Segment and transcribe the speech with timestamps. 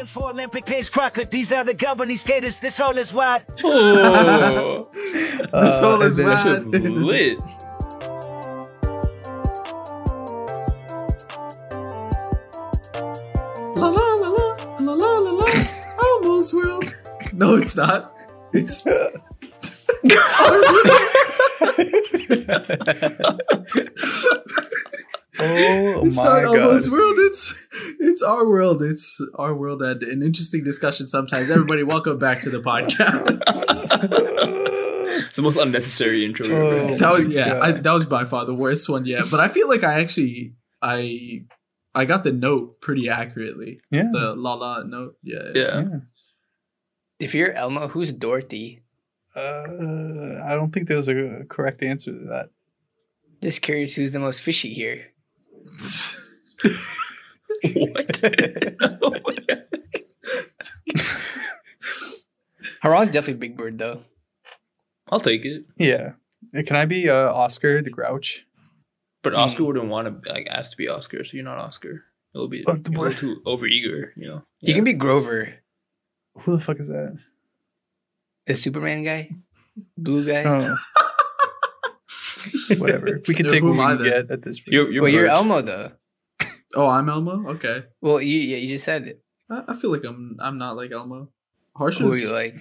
[0.00, 1.26] Looking for Olympic pace Crocker.
[1.26, 2.58] These are the governing skaters.
[2.58, 3.44] This hole is wide.
[3.62, 6.84] Oh, This uh, hole is and then that shit's wide.
[7.02, 7.38] lit.
[13.76, 14.46] La la la la
[14.80, 15.46] la la la la.
[16.02, 16.96] Almost world.
[17.34, 18.10] No, it's not.
[18.54, 18.86] It's.
[25.42, 26.58] Oh it's my not god.
[26.58, 27.14] almost world.
[27.18, 28.82] It's it's our world.
[28.82, 31.50] It's our world and an interesting discussion sometimes.
[31.50, 33.40] Everybody, welcome back to the podcast.
[35.16, 36.46] It's the most unnecessary intro.
[36.46, 36.68] Oh.
[36.68, 36.96] ever.
[36.96, 39.24] that was, yeah, I, that was by far the worst one yet.
[39.30, 41.44] But I feel like I actually I
[41.94, 43.80] I got the note pretty accurately.
[43.90, 44.08] yeah.
[44.12, 45.16] The la la note.
[45.22, 45.52] Yeah.
[45.54, 45.84] Yeah.
[47.18, 48.82] If you're Elmo, who's Dorothy?
[49.34, 52.50] Uh, I don't think there's a correct answer to that.
[53.42, 55.06] Just curious who's the most fishy here.
[57.74, 58.22] What?
[62.82, 64.02] Haran's definitely Big Bird though.
[65.10, 65.64] I'll take it.
[65.76, 66.12] Yeah.
[66.54, 68.46] Can I be uh, Oscar the Grouch?
[69.22, 69.40] But Hmm.
[69.40, 72.04] Oscar wouldn't want to like ask to be Oscar, so you're not Oscar.
[72.34, 74.42] It'll be Oh, a little too over eager, you know.
[74.60, 75.54] You can be Grover,
[76.38, 77.16] Who the fuck is that?
[78.46, 79.30] the Superman guy,
[79.98, 80.42] blue guy.
[80.46, 80.76] Oh.
[82.78, 83.20] Whatever.
[83.26, 84.12] We can take who what we I can then?
[84.26, 84.60] get at this.
[84.66, 85.92] You're, you're well, you're Elmo though.
[86.74, 87.48] Oh, I'm Elmo.
[87.54, 87.84] Okay.
[88.00, 89.22] Well, you yeah, you just said it.
[89.50, 91.28] I, I feel like I'm I'm not like Elmo.
[91.76, 92.54] Harsh Who are is you like?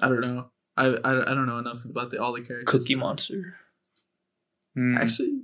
[0.00, 0.50] I don't know.
[0.76, 2.70] I, I, I don't know enough about the all the characters.
[2.70, 3.00] Cookie to.
[3.00, 3.56] Monster.
[4.74, 4.96] Hmm.
[4.96, 5.42] Actually,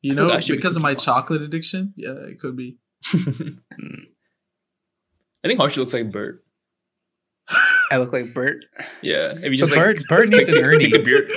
[0.00, 1.10] you I know, like I should be because of my Monster.
[1.10, 2.76] chocolate addiction, yeah, it could be.
[5.42, 6.44] I think Harsha looks like Bert.
[7.90, 8.64] I look like Bert.
[9.02, 9.32] Yeah.
[9.36, 10.78] If you But just like, Bert, Bert needs an take, Ernie.
[10.84, 11.30] Take the beard.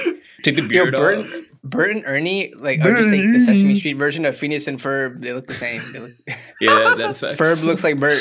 [0.43, 1.33] Take the Yo, beard Bert, off.
[1.63, 5.21] Bert and Ernie like are just like the Sesame Street version of Phineas and Ferb.
[5.21, 5.81] They look the same.
[5.93, 6.11] They look,
[6.61, 7.39] Yeah, that's fact.
[7.39, 8.19] Ferb looks like Bert.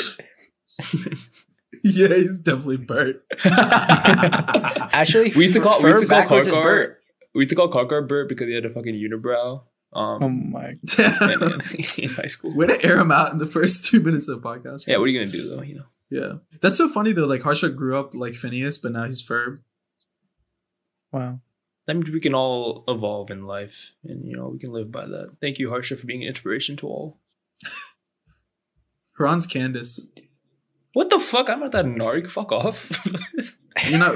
[1.83, 3.23] yeah, he's definitely Bert.
[3.45, 6.99] Actually, We used to call we used to call backwards is Bert.
[7.35, 9.61] We used to call Karkar Bert because he had a fucking unibrow.
[9.91, 10.69] Um, Oh my.
[10.69, 11.61] in, in-
[11.97, 12.55] in high school.
[12.55, 14.87] Way to air him out in the first two minutes of the podcast.
[14.87, 15.61] Yeah, what are you gonna do though?
[15.61, 15.83] You know.
[16.09, 17.25] Yeah, that's so funny though.
[17.25, 19.59] Like Harsha grew up like Phineas, but now he's Ferb.
[21.11, 21.39] Wow.
[21.85, 25.05] That means we can all evolve in life, and you know we can live by
[25.05, 25.35] that.
[25.41, 27.19] Thank you, Harsha, for being an inspiration to all.
[29.17, 30.07] Haran's Candace.
[30.93, 31.49] What the fuck?
[31.49, 32.31] I'm not that narc.
[32.31, 33.05] Fuck off.
[33.89, 34.15] You're not.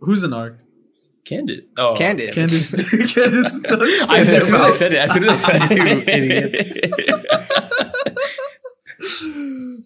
[0.00, 0.58] Who's an arc?
[1.24, 1.68] Candid.
[1.78, 2.34] Oh, Candid.
[2.34, 2.70] Candace.
[3.14, 3.62] Candace.
[4.02, 6.40] I, as soon as I said it, as soon as I said it, You
[8.02, 8.18] it,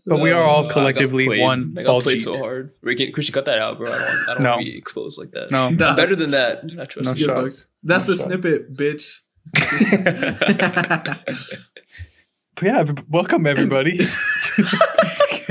[0.06, 1.40] But we are all Oh, I got collectively played.
[1.40, 2.24] one I got ball played cheat.
[2.24, 2.72] so hard.
[2.82, 3.90] Ricky, Christian, cut that out, bro.
[3.92, 4.50] I don't, I don't No.
[4.56, 5.50] want to be exposed like that.
[5.50, 5.70] No.
[5.84, 5.96] Nah.
[5.96, 6.64] Better than that.
[6.80, 7.24] I trust No you.
[7.26, 7.66] Shots.
[7.82, 8.28] That's No the shots.
[8.28, 9.20] snippet, bitch.
[12.56, 14.62] But yeah, welcome everybody to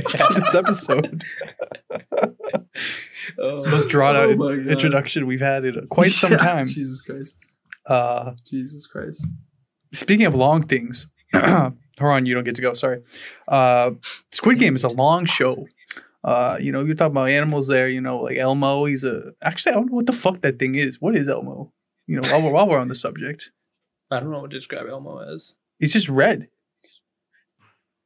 [0.05, 1.21] this episode.
[1.91, 6.65] Oh, It's the most drawn out Oh introduction we've had in quite some Yeah, time.
[6.65, 7.39] Jesus Christ.
[7.85, 9.27] Uh, Jesus Christ.
[9.91, 11.07] speaking of long things,
[11.99, 12.73] Haran, you don't get to go.
[12.73, 13.01] Sorry.
[13.47, 13.91] Uh,
[14.31, 15.67] Squid Game is a long show.
[16.23, 17.89] Uh, you know, you're talking about animals there.
[17.89, 18.85] You know, like Elmo.
[18.85, 21.01] He's a actually I don't know what the fuck that thing is.
[21.01, 21.71] What is Elmo?
[22.07, 23.51] You know, while we're, while we're on the subject,
[24.11, 25.55] I don't know what to describe Elmo as.
[25.79, 26.47] he's just red.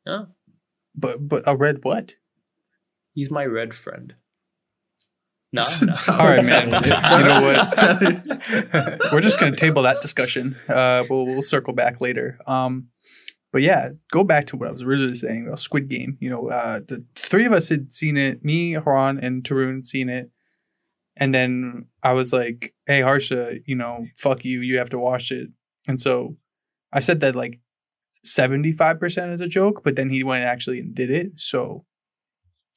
[0.06, 0.26] Yeah.
[0.96, 2.16] But but a red what?
[3.14, 4.16] He's my red friend.
[5.54, 5.94] No, no.
[6.10, 6.66] All right, man.
[6.84, 6.90] You
[7.24, 9.12] know what?
[9.14, 10.58] We're just gonna table that discussion.
[10.68, 12.38] Uh, we'll we'll circle back later.
[12.46, 12.90] Um,
[13.58, 16.16] but yeah, go back to what I was originally saying about Squid Game.
[16.22, 18.46] You know, uh, the three of us had seen it.
[18.46, 20.30] Me, Haran, and Tarun seen it.
[21.16, 24.62] And then I was like, "Hey, Harsha, you know, fuck you.
[24.62, 25.50] You have to watch it."
[25.88, 26.38] And so
[26.94, 27.60] I said that like
[28.24, 31.40] seventy five percent as a joke, but then he went and actually and did it.
[31.40, 31.84] So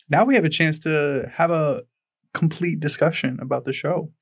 [0.09, 1.83] now we have a chance to have a
[2.33, 4.13] complete discussion about the show.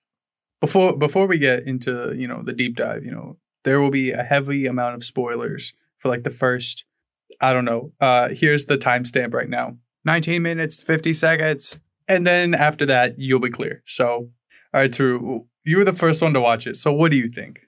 [0.60, 4.10] Before before we get into you know the deep dive, you know there will be
[4.10, 6.84] a heavy amount of spoilers for like the first.
[7.40, 7.92] I don't know.
[8.00, 11.78] Uh, here's the timestamp right now: 19 minutes 50 seconds,
[12.08, 13.82] and then after that you'll be clear.
[13.86, 14.30] So, all
[14.72, 16.76] right, Drew, you were the first one to watch it.
[16.76, 17.60] So, what do you think?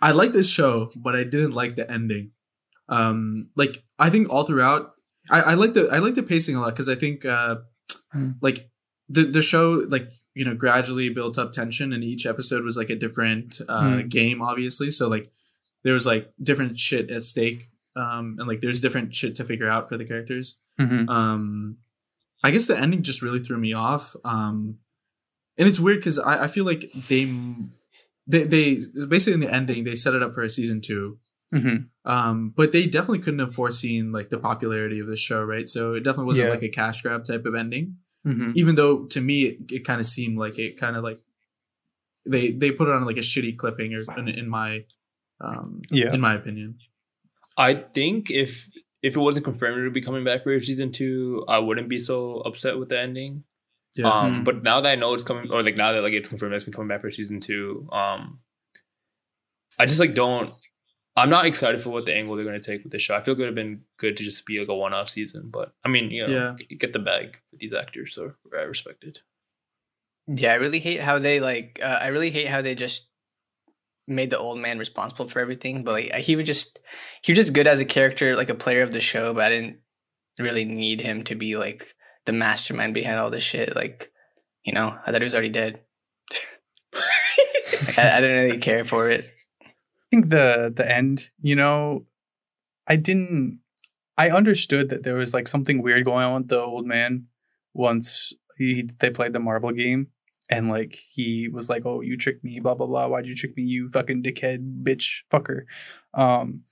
[0.00, 2.30] I like this show, but I didn't like the ending.
[2.88, 4.92] Um, like I think all throughout,
[5.30, 7.56] I, I like the I like the pacing a lot because I think uh,
[8.12, 8.32] Hmm.
[8.42, 8.68] like
[9.08, 12.90] the the show like you know gradually built up tension, and each episode was like
[12.90, 14.08] a different uh, Hmm.
[14.08, 14.90] game, obviously.
[14.90, 15.30] So like
[15.84, 19.68] there was like different shit at stake, um, and like there's different shit to figure
[19.68, 20.60] out for the characters.
[20.80, 21.08] Mm-hmm.
[21.08, 21.78] Um,
[22.44, 24.14] I guess the ending just really threw me off.
[24.24, 24.78] Um,
[25.58, 27.32] and it's weird because I, I feel like they,
[28.26, 31.18] they, they basically in the ending they set it up for a season two,
[31.52, 31.88] Mhm.
[32.06, 35.68] Um, but they definitely couldn't have foreseen like the popularity of the show, right?
[35.68, 36.54] So it definitely wasn't Yeah.
[36.54, 37.98] like a cash grab type of ending.
[38.26, 38.52] Mhm.
[38.56, 41.18] Even though to me it, it kind of seemed like it kind of like
[42.24, 44.84] they they put it on like a shitty cliffhanger in, in my
[45.42, 46.12] um Yeah.
[46.14, 46.78] in my opinion.
[47.56, 48.70] I think if
[49.02, 52.36] if it wasn't confirmed to be coming back for season two, I wouldn't be so
[52.42, 53.44] upset with the ending.
[53.96, 54.08] Yeah.
[54.10, 54.44] Um, Mhm.
[54.44, 56.64] but now that I know it's coming, or like now that like it's confirmed it's
[56.64, 58.40] been coming back for season two, um,
[59.78, 60.54] I just like don't.
[61.14, 63.14] I'm not excited for what the angle they're going to take with the show.
[63.14, 65.74] I feel it would have been good to just be like a one-off season, but
[65.84, 66.56] I mean, you know, Yeah.
[66.58, 69.20] g- get the bag with these actors, so I respect it.
[70.26, 71.80] Yeah, I really hate how they like.
[71.82, 73.08] Uh, I really hate how they just
[74.06, 75.84] made the old man responsible for everything.
[75.84, 76.78] But like, he was just
[77.22, 79.34] he was just good as a character, like a player of the show.
[79.34, 79.78] But I didn't
[80.38, 81.94] really need him to be like
[82.26, 83.74] the mastermind behind all this shit.
[83.74, 84.10] Like,
[84.64, 85.80] you know, I thought he was already dead.
[87.86, 89.30] Like, I, I didn't really care for it.
[89.62, 89.70] I
[90.10, 92.06] think the the end, you know,
[92.86, 93.60] I didn't
[94.18, 97.26] I understood that there was like something weird going on with the old man
[97.74, 100.08] once he they played the marble game
[100.52, 103.06] and like he was like, "Oh, you tricked me, blah blah blah.
[103.06, 105.62] Why'd you trick me, you fucking dickhead, bitch, fucker?"
[106.14, 106.62] Um,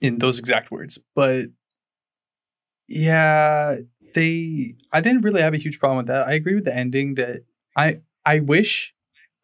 [0.00, 0.98] in those exact words.
[1.14, 1.46] But
[2.88, 3.76] yeah,
[4.14, 6.26] they I didn't really have a huge problem with that.
[6.26, 7.40] I agree with the ending that
[7.76, 7.96] I
[8.26, 8.94] I wish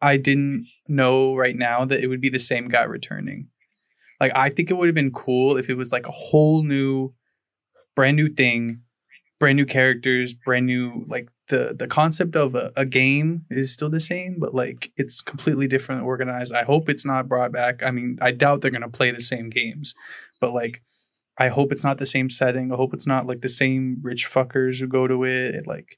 [0.01, 3.47] I didn't know right now that it would be the same guy returning.
[4.21, 7.13] Like I think it would have been cool if it was like a whole new
[7.95, 8.81] brand new thing,
[9.39, 13.89] brand new characters, brand new like the the concept of a, a game is still
[13.89, 16.53] the same, but like it's completely different organized.
[16.53, 17.83] I hope it's not brought back.
[17.85, 19.93] I mean, I doubt they're gonna play the same games,
[20.39, 20.81] but like
[21.37, 22.71] I hope it's not the same setting.
[22.71, 25.67] I hope it's not like the same rich fuckers who go to it.
[25.67, 25.97] Like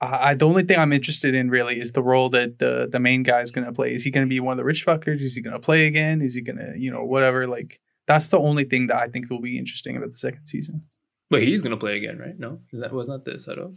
[0.00, 3.00] I, I the only thing I'm interested in really is the role that the the
[3.00, 3.92] main guy is gonna play.
[3.92, 5.20] Is he gonna be one of the rich fuckers?
[5.20, 6.22] Is he gonna play again?
[6.22, 7.46] Is he gonna you know whatever?
[7.46, 10.84] Like that's the only thing that I think will be interesting about the second season.
[11.30, 12.38] But he's to play again, right?
[12.38, 13.72] No, that was not the setup.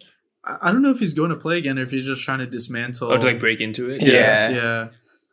[0.45, 2.39] I, I don't know if he's going to play again or if he's just trying
[2.39, 3.11] to dismantle.
[3.11, 4.01] Or to like break into it.
[4.01, 4.49] Yeah.
[4.49, 4.87] yeah.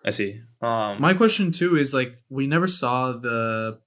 [0.04, 0.40] I see.
[0.60, 3.80] Um, My question too is like we never saw the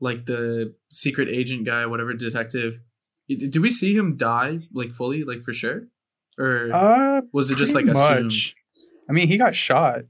[0.00, 2.80] like the secret agent guy, whatever detective.
[3.28, 5.88] D- Did we see him die like fully, like for sure,
[6.38, 8.24] or Uh, was it just like pretty assumed?
[8.24, 8.54] much.
[9.08, 10.00] I mean, he got shot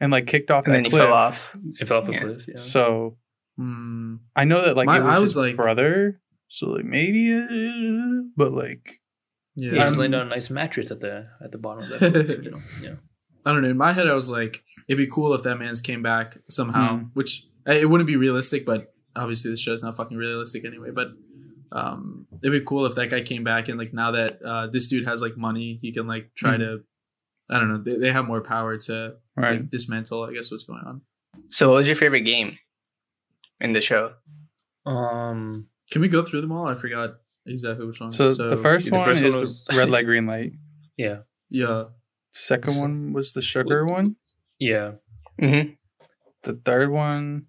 [0.00, 1.02] and like kicked off And that then he cliff.
[1.02, 1.56] fell off.
[1.80, 2.20] it fell off a Yeah.
[2.20, 2.42] cliff.
[2.48, 2.54] Yeah.
[2.56, 3.16] So
[3.56, 4.16] Hmm.
[4.34, 6.20] I know that like My- it was, I his was like- brother.
[6.48, 8.99] So like maybe, uh, but like
[9.60, 9.72] yeah.
[9.72, 11.98] yeah, he's Um, laying down a nice mattress at the at the bottom of that.
[12.12, 12.62] cliff, you know?
[12.82, 12.94] Yeah.
[13.46, 13.68] I don't know.
[13.70, 16.98] In my head, I was like, it'd be cool if that man's came back somehow,
[16.98, 17.04] Hmm.
[17.14, 20.90] which it wouldn't be realistic, but obviously the show's not fucking realistic anyway.
[20.92, 21.08] But
[21.72, 24.88] um, it'd be cool if that guy came back and like now that uh, this
[24.88, 26.60] dude has like money, he can like try Hmm.
[26.62, 26.80] to,
[27.50, 29.52] I don't know, they, they have more power to right.
[29.60, 31.02] like, dismantle, I guess, what's going on.
[31.50, 32.58] So, what was your favorite game
[33.60, 34.12] in the show?
[34.86, 35.68] Um.
[35.90, 36.66] Can we go through them all?
[36.68, 37.10] I forgot
[37.46, 38.12] exactly which one.
[38.12, 40.52] So, the first the one first is one the was- red light, green light.
[40.96, 41.20] Yeah.
[41.48, 41.84] yeah,
[42.32, 44.16] Second one was the sugar one.
[44.58, 44.92] Yeah.
[45.40, 45.72] Mm-hmm.
[46.42, 47.46] The third one,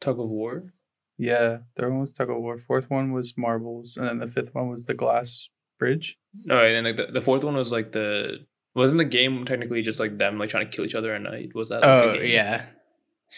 [0.00, 0.72] Tug of war.
[1.18, 2.56] yeah, third one was tug of war.
[2.58, 6.16] Fourth one was marbles, and then the fifth one was the glass bridge.
[6.46, 9.82] No, and then like the, the fourth one was like the wasn't the game technically
[9.82, 11.50] just like them like trying to kill each other at night?
[11.54, 11.82] Was that?
[11.82, 12.30] Like, Oh a game?
[12.30, 12.64] yeah.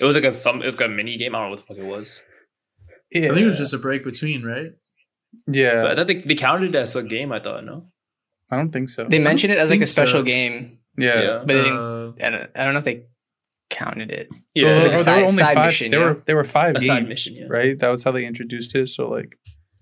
[0.00, 0.62] It was like a some.
[0.62, 1.34] It was like a mini game.
[1.34, 2.20] I don't know what the fuck it was.
[3.10, 4.70] Yeah, I think it was just a break between, right?
[5.46, 5.82] Yeah.
[5.82, 7.32] But I thought they, they counted it as a game.
[7.32, 7.86] I thought no.
[8.50, 9.04] I don't think so.
[9.04, 10.24] They mentioned it as like a special so.
[10.24, 11.20] game, yeah.
[11.22, 11.38] Yeah.
[11.40, 13.04] but they didn't, Uh, I, don't, I don't know if they
[13.70, 14.28] counted it.
[14.54, 14.64] Yeah.
[14.66, 15.66] Well, it's like a like there were only five.
[15.66, 16.06] mission, there yeah.
[16.06, 17.34] were there were five a, a games, side mission.
[17.34, 17.46] Yeah.
[17.50, 17.78] right?
[17.78, 18.88] That was how they introduced it.
[18.88, 19.36] So like,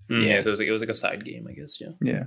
[0.09, 0.35] Mm, yeah.
[0.35, 0.41] Yeah.
[0.41, 1.47] So it was like it was like a side game.
[1.49, 1.79] I guess.
[1.81, 1.89] Yeah.
[2.01, 2.23] yeah,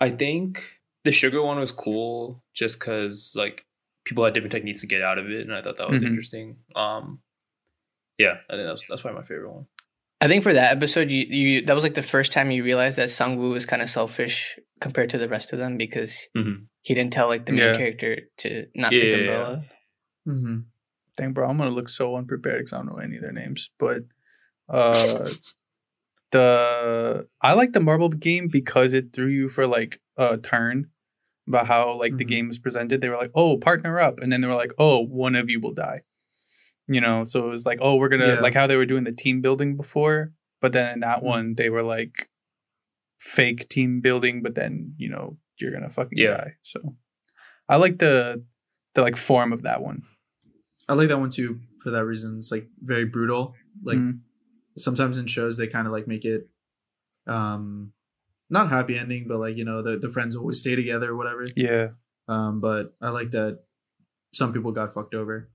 [0.00, 0.66] I think
[1.04, 3.64] the sugar one was cool just because like
[4.04, 6.06] people had different techniques to get out of it, and I thought that was Mhm.
[6.08, 6.56] interesting.
[6.76, 7.20] Um.
[8.18, 9.66] Yeah, I think that's that's probably my favorite one.
[10.24, 12.96] I think for that episode, you, you that was like the first time you realized
[12.96, 16.66] that Sungwoo was kind of selfish compared to the rest of them because Mhm.
[16.80, 17.76] he didn't tell like the main Yeah.
[17.76, 19.20] character to not Yeah, pick yeah, yeah.
[19.20, 19.64] Umbrella.
[20.26, 20.64] mhm.
[21.18, 23.68] dang, bro, I'm gonna look so unprepared because I don't know any of their names.
[23.78, 24.04] But
[24.68, 25.28] uh,
[26.32, 30.88] the I like the marble game because it threw you for like a turn
[31.46, 32.28] about how like the Mhm.
[32.28, 33.00] game was presented.
[33.02, 35.60] They were like, "Oh, partner up," and then they were like, "Oh, one of you
[35.60, 36.00] will die."
[36.88, 38.40] You know, so it was like, "Oh, we're gonna Yeah.
[38.40, 41.24] like how they were doing the team building before," but then in that Mhm.
[41.24, 42.28] one they were like
[43.18, 46.36] fake team building, but then you know you're gonna fucking Yeah.
[46.36, 46.56] die.
[46.62, 46.96] So
[47.68, 48.44] I like the
[48.94, 50.02] the like form of that one.
[50.88, 52.36] I like that one too for that reason.
[52.38, 53.54] It's like very brutal.
[53.82, 54.20] Like Mhm.
[54.76, 56.48] sometimes in shows they kind of like make it
[57.26, 57.92] um
[58.50, 61.46] not happy ending, but like you know the the friends always stay together or whatever.
[61.56, 61.92] yeah.
[62.28, 63.64] Um, but I like that
[64.34, 65.50] some people got fucked over.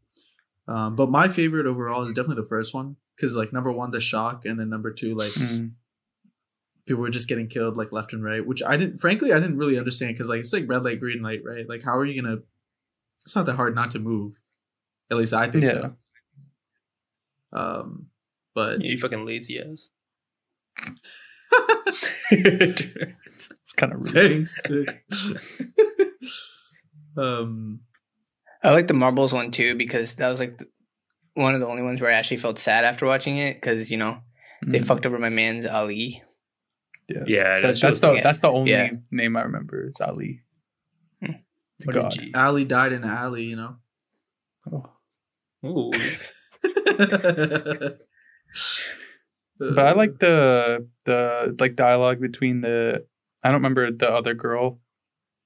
[0.69, 3.99] Um, but my favorite overall is definitely the first one because like number one, the
[3.99, 5.71] shock, and then number two, like Mm.
[6.85, 8.99] people were just getting killed like left and right, which I didn't.
[8.99, 11.67] Frankly, I didn't really understand because like it's like red light, green light, right?
[11.67, 12.37] Like how are you gonna?
[13.23, 14.39] It's not that hard not to move.
[15.09, 15.95] At least I think so.
[17.51, 18.07] Um,
[18.53, 19.89] but You fucking lazy ass.
[22.31, 24.11] It's kind of rude.
[24.11, 24.61] thanks.
[27.17, 27.79] um,
[28.63, 30.67] I like the marbles one too because that was like the,
[31.35, 33.97] one of the only ones where I actually felt sad after watching it because you
[33.97, 34.17] know
[34.65, 34.85] they Mm.
[34.85, 36.21] fucked over my man's Ali.
[37.07, 38.21] Yeah, yeah, That- that's that's the yeah.
[38.23, 38.91] that's the only Yeah.
[39.11, 39.85] name I remember.
[39.85, 40.41] It's Ali.
[41.23, 41.31] Hmm.
[41.77, 42.17] It's What a God.
[42.35, 43.77] Ali died in alley, you know.
[44.71, 44.91] Oh.
[45.65, 45.91] Ooh.
[49.59, 53.05] But I like the the like dialogue between the
[53.43, 54.79] I don't remember the other girl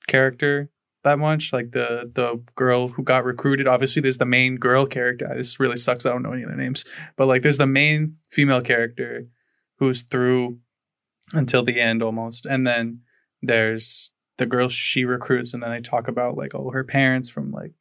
[0.08, 0.70] character
[1.04, 1.54] that much.
[1.54, 3.68] Like the the girl who got recruited.
[3.68, 5.30] Obviously, there's the main girl character.
[5.36, 6.06] This really sucks.
[6.06, 6.86] I don't know any of their names.
[7.16, 9.28] But like, there's the main female character
[9.80, 10.60] who's through
[11.34, 13.00] until the end almost, and then
[13.42, 17.52] there's the girl she recruits, and then they talk about like oh her parents from
[17.52, 17.74] like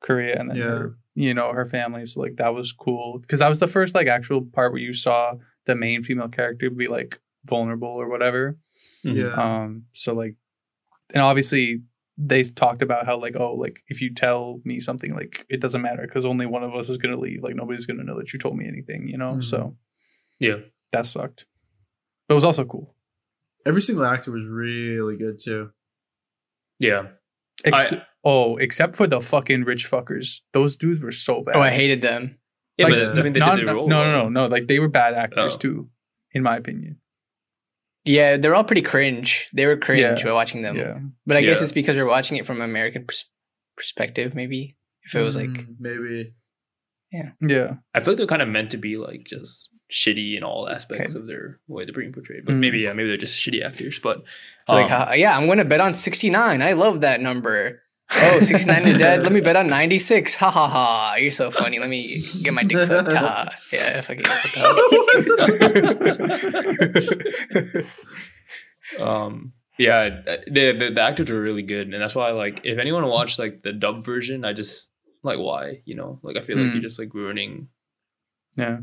[0.00, 0.64] Korea, and then Yeah.
[0.64, 2.04] her you know her family.
[2.06, 4.92] So like that was cool because that was the first like actual part where you
[4.92, 5.34] saw
[5.66, 8.56] the main female character be like vulnerable or whatever.
[9.02, 9.28] yeah.
[9.32, 10.34] Um, so like,
[11.12, 11.82] and obviously
[12.16, 15.82] they talked about how like, oh, like if you tell me something, like it doesn't
[15.82, 17.42] matter because only one of us is gonna leave.
[17.42, 19.34] Like nobody's gonna know that you told me anything, you know.
[19.34, 19.42] Mhm.
[19.44, 19.76] So
[20.38, 20.56] Yeah.
[20.92, 21.46] that sucked,
[22.28, 22.94] but it was also cool.
[23.66, 25.70] Every single actor was really good too.
[26.78, 27.08] Yeah.
[27.64, 30.40] Ex- I- oh, except for the fucking rich fuckers.
[30.52, 31.56] Those dudes were so bad.
[31.56, 32.38] Oh, I hated them.
[32.76, 34.46] Yeah, Like, but I mean, they not- did their no, no, no, no.
[34.48, 35.58] Like they were bad actors Oh.
[35.58, 35.90] too,
[36.32, 37.00] in my opinion.
[38.04, 39.48] Yeah, they're all pretty cringe.
[39.52, 40.24] They were cringe Yeah.
[40.24, 40.76] while watching them.
[40.76, 43.24] yeah, But I guess it's because we're watching it from American pers-
[43.76, 44.76] perspective, maybe.
[45.04, 46.34] If it was like, Mm, maybe.
[47.12, 47.30] yeah.
[47.40, 47.74] Yeah.
[47.94, 51.14] I feel like they're kind of meant to be like just shitty in all aspects
[51.14, 51.20] Okay.
[51.20, 52.44] of their way they're being portrayed.
[52.46, 52.58] But Mm.
[52.60, 53.98] maybe yeah, maybe they're just shitty actors.
[53.98, 54.22] But
[54.68, 56.62] like um, uh, yeah, I'm gonna bet on 69.
[56.62, 57.82] I love that number.
[58.16, 59.22] Oh, 69 is dead.
[59.22, 60.36] Let me bet on 96.
[60.36, 61.14] Ha ha ha.
[61.18, 61.78] You're so funny.
[61.78, 63.12] Let me get my dick sucked.
[63.12, 63.48] Ha.
[63.50, 63.58] ha.
[63.72, 64.24] Yeah, fucking.
[69.00, 70.08] um yeah
[70.46, 73.62] the, the the actors were really good and that's why like if anyone watched like
[73.62, 74.88] the dub version i just
[75.22, 76.72] like why you know like i feel like Mm.
[76.74, 77.68] you're just like ruining
[78.56, 78.78] Yeah.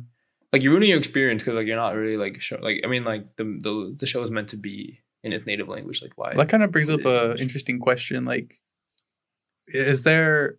[0.51, 3.03] like you're ruining your experience because like you're not really like show like i mean
[3.05, 6.33] like the the, the show is meant to be in its native language like why
[6.33, 7.33] That kind of brings up Yeah.
[7.33, 8.25] a interesting question.
[8.25, 8.55] Like,
[9.73, 10.57] is there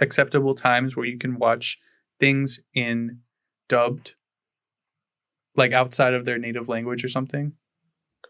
[0.00, 1.78] acceptable times where you can watch
[2.20, 3.20] things in
[3.68, 4.14] dubbed,
[5.56, 7.52] like outside of their native language or something?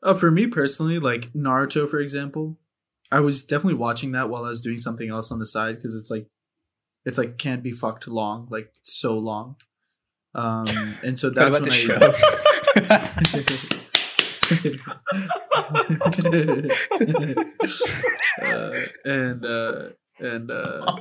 [0.02, 2.58] Uh, for me personally, like Naruto, for example,
[3.10, 5.94] I was definitely watching that while I was doing something else on the side because
[5.94, 6.26] it's like,
[7.04, 9.56] it's like can't be fucked long, like so long.
[10.34, 10.66] Um,
[11.02, 13.68] and so that's when I.
[18.42, 18.72] uh,
[19.04, 19.88] and uh,
[20.20, 20.96] and uh,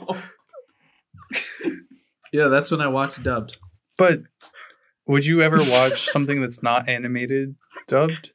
[2.31, 3.57] yeah, that's when I watched dubbed.
[3.97, 4.21] But
[5.07, 7.55] would you ever watch something that's not animated
[7.87, 8.31] dubbed?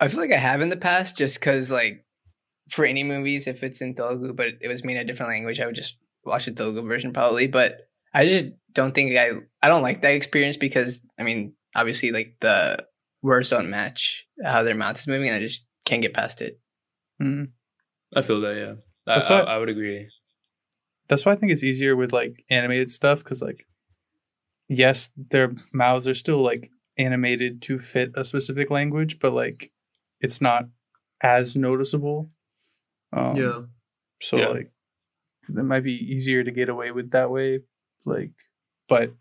[0.00, 2.04] I feel like I have in the past just because, like,
[2.70, 5.60] for any movies, if it's in Telugu, but it was made in a different language,
[5.60, 7.48] I would just watch the Telugu version probably.
[7.48, 9.32] But I just don't think I,
[9.62, 12.86] I don't like that experience because, I mean, obviously, like, the
[13.22, 16.58] words don't match how their mouth is moving, and I just can't get past it.
[17.20, 17.48] Mm.
[18.16, 18.72] i feel that yeah
[19.06, 20.08] I, That's I, I would agree
[21.08, 23.66] That's why I think it's easier with like animated stuff because like,
[24.68, 29.70] yes, their mouths are still like animated to fit a specific language, but like,
[30.20, 30.64] it's not
[31.22, 32.30] as noticeable.
[33.12, 33.58] Um, yeah,
[34.22, 34.48] So Yeah.
[34.48, 34.72] like
[35.48, 37.60] it might be easier to get away with that way.
[38.04, 38.32] Like
[38.88, 39.12] but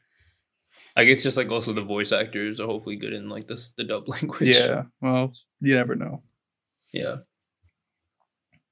[0.96, 3.84] i guess just like also the voice actors are hopefully good in like this the
[3.84, 6.24] dub language yeah, well, you never know.
[6.94, 7.18] yeah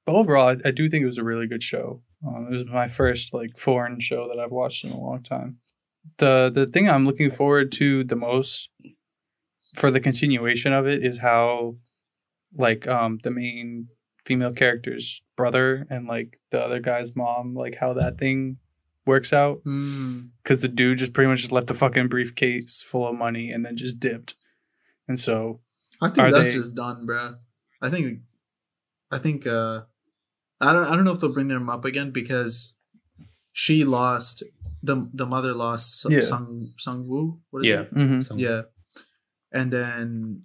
[0.06, 2.02] But overall, I, I do think it was a really good show.
[2.26, 5.58] Um, it was my first like foreign show that I've watched in a long time.
[6.16, 8.70] The the thing I'm looking forward to the most
[9.76, 11.76] for the continuation of it is how
[12.56, 13.88] like um the main
[14.24, 18.56] female character's brother and like the other guy's mom like how that thing
[19.08, 20.30] works out Mm.
[20.42, 23.64] because the dude just pretty much just left a fucking briefcase full of money and
[23.64, 24.34] then just dipped
[25.08, 25.60] and so
[26.00, 27.38] I think that's they- just done, bruh.
[27.82, 28.20] I think,
[29.10, 29.82] I think, uh,
[30.60, 32.76] I don't, I don't know if they'll bring them up again because
[33.52, 34.42] she lost
[34.82, 36.20] the the mother lost Yeah.
[36.20, 36.46] Sung
[36.78, 37.40] Sung Woo.
[37.50, 37.94] What is yeah it?
[37.94, 38.38] mhm.
[38.38, 38.62] Yeah,
[39.52, 40.42] and then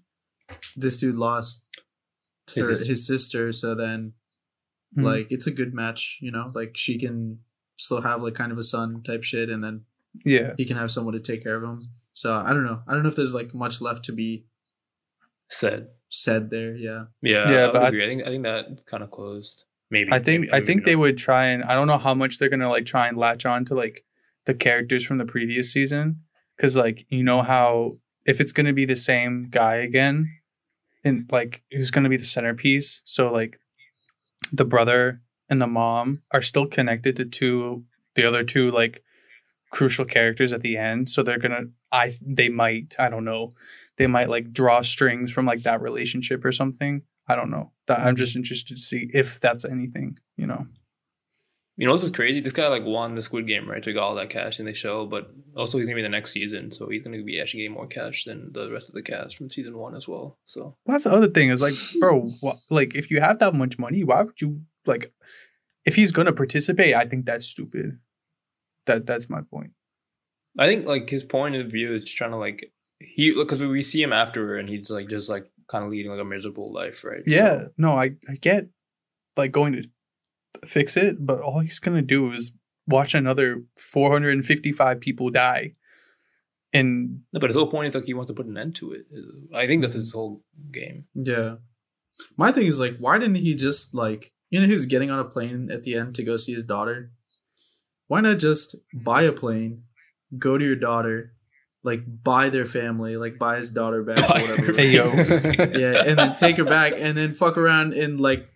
[0.76, 1.68] this dude lost
[2.54, 2.86] His sister.
[2.92, 3.52] his sister.
[3.52, 4.14] So then,
[4.98, 5.04] Mhm.
[5.04, 6.18] like, it's a good match.
[6.22, 7.40] You know, like she can
[7.78, 9.86] still have like kind of a son type shit, and then
[10.26, 10.54] Yeah.
[10.58, 11.90] he can have someone to take care of him.
[12.14, 12.82] So I don't know.
[12.88, 14.46] I don't know if there's like much left to be
[15.50, 15.88] Said.
[16.10, 16.76] said there.
[16.76, 17.06] Yeah.
[17.22, 18.04] Yeah, Yeah, I but I- agree.
[18.06, 19.66] I think I think that kind of closed.
[19.92, 20.12] Maybe.
[20.12, 21.00] I think maybe, I don't think they know.
[21.02, 23.66] would try and I don't know how much they're gonna like try and latch on
[23.66, 24.04] to like
[24.46, 26.22] the characters from the previous season
[26.58, 27.92] because like you know how
[28.26, 30.28] if it's gonna be the same guy again
[31.04, 33.60] and like who's gonna be the centerpiece so like
[34.52, 35.22] the brother
[35.54, 39.04] and the mom are still connected to two the other two like
[39.72, 43.52] crucial characters at the end so they're gonna I they might I don't know
[43.98, 47.72] they might like draw strings from like that relationship or something I don't know.
[47.88, 50.66] That I'm just interested to see if that's anything, you know.
[51.76, 52.40] You know, this is crazy.
[52.40, 53.82] This guy like won the Squid Game, right?
[53.82, 56.72] Took all that cash in the show, but also he's gonna be the next season,
[56.72, 59.50] so he's gonna be actually getting more cash than the rest of the cast from
[59.50, 60.38] season one as well.
[60.46, 62.30] So Well, that's the other thing is like, bro,
[62.70, 65.14] like if you have that much money, why would you like?
[65.86, 68.00] If he's gonna participate, I think that's stupid.
[68.86, 69.72] That that's my point.
[70.58, 74.02] I think like his point of view is trying to like he because we see
[74.02, 77.22] him after and he's like just like kind of leading like a miserable life, right?
[77.26, 78.70] Yeah, So, no, I I get
[79.36, 79.84] like going to
[80.66, 82.54] fix it, but all he's gonna do is
[82.88, 85.74] watch another 455 people die,
[86.74, 88.92] and no, but his whole point is like he wants to put an end to
[88.94, 89.06] it.
[89.54, 91.06] I think that's his whole game.
[91.14, 91.56] Yeah.
[92.38, 95.18] My thing is like, why didn't he just like, you know, he was getting on
[95.18, 97.10] a plane at the end to go see his daughter.
[98.08, 99.86] Why not just buy a plane,
[100.38, 101.34] go to your daughter,
[101.84, 104.74] like buy their family, like buy his daughter back or whatever.
[104.74, 105.06] Hey, yo.
[105.12, 108.48] yeah, and then take her back, and then fuck around and like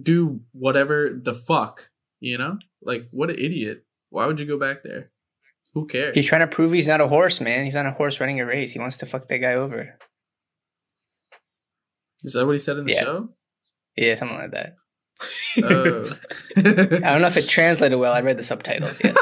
[0.00, 1.90] do whatever the fuck,
[2.20, 2.58] you know?
[2.80, 3.84] Like, what an idiot!
[4.10, 5.10] Why would you go back there?
[5.74, 6.14] Who cares?
[6.14, 7.64] He's trying to prove he's not a horse, man.
[7.64, 8.72] He's not a horse running a race.
[8.72, 9.98] He wants to fuck that guy over.
[12.22, 13.00] Is that what he said in the Yeah.
[13.00, 13.28] show?
[13.96, 14.76] Yeah, something like that.
[15.62, 16.02] Oh.
[16.56, 18.12] I don't know if it translated well.
[18.12, 18.98] I read the subtitles.
[19.02, 19.16] Yes.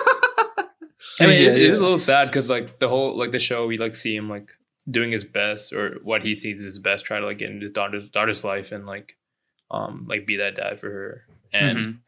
[1.20, 1.68] I mean, Yeah, it, it yeah.
[1.72, 4.28] is a little sad because like the whole like the show, we like see him
[4.28, 4.50] like
[4.90, 7.66] doing his best or what he sees as his best, try to like get into
[7.66, 9.16] his daughter's daughter's life and like
[9.70, 11.24] um like be that dad for her.
[11.52, 11.98] And Mhm.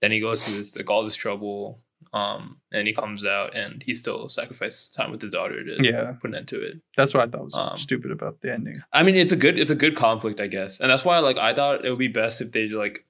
[0.00, 1.80] then he goes through this like all this trouble,
[2.12, 6.14] um, and he comes out and he still sacrificed time with his daughter to Yeah.
[6.20, 6.80] put an end to it.
[6.96, 8.82] that's what I thought was Um, stupid about the ending.
[8.92, 11.36] I mean, it's a good it's a good conflict, I guess, and that's why like
[11.38, 13.04] I thought it would be best if they like.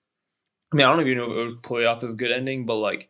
[0.73, 2.67] I mean, I don't even know if it would play off as a good ending,
[2.67, 3.09] but like,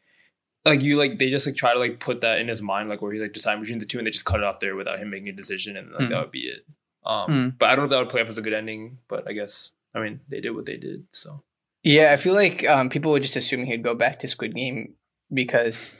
[0.66, 3.00] like you like they just like try to like put that in his mind, like
[3.00, 4.98] where he's like deciding between the two, and they just cut it off there without
[4.98, 6.10] him making a decision, and like Mm.
[6.10, 6.66] that would be it.
[7.04, 7.58] Um, Mm.
[7.58, 9.32] but I don't know if that would play off as a good ending, but I
[9.32, 11.42] guess I mean they did what they did, so
[11.82, 14.94] yeah, I feel like um, people would just assume he'd go back to Squid Game
[15.32, 15.96] because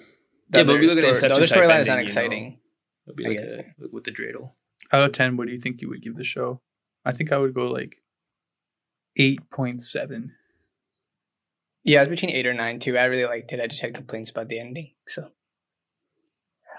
[0.51, 1.93] the Yeah, but other, we look at story- Inception the other type storyline is not
[1.93, 2.03] ending, you know.
[2.03, 2.59] exciting.
[3.07, 4.53] it'll be like a, with the dreidel.
[4.93, 6.61] Out of ten, what do you think you would give the show?
[7.05, 7.97] I think I would go like
[9.17, 10.33] eight point seven.
[11.85, 12.97] Yeah, it was between eight or nine too.
[12.99, 13.61] I really liked it.
[13.61, 14.93] I just had complaints about the ending.
[15.07, 15.31] So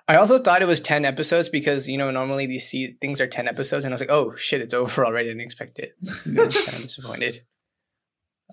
[0.08, 3.28] I also thought it was ten episodes because you know normally these se- things are
[3.28, 5.30] ten episodes, and I was like, oh shit, it's over already.
[5.30, 5.96] I didn't expect it.
[6.06, 7.42] I was kind of disappointed.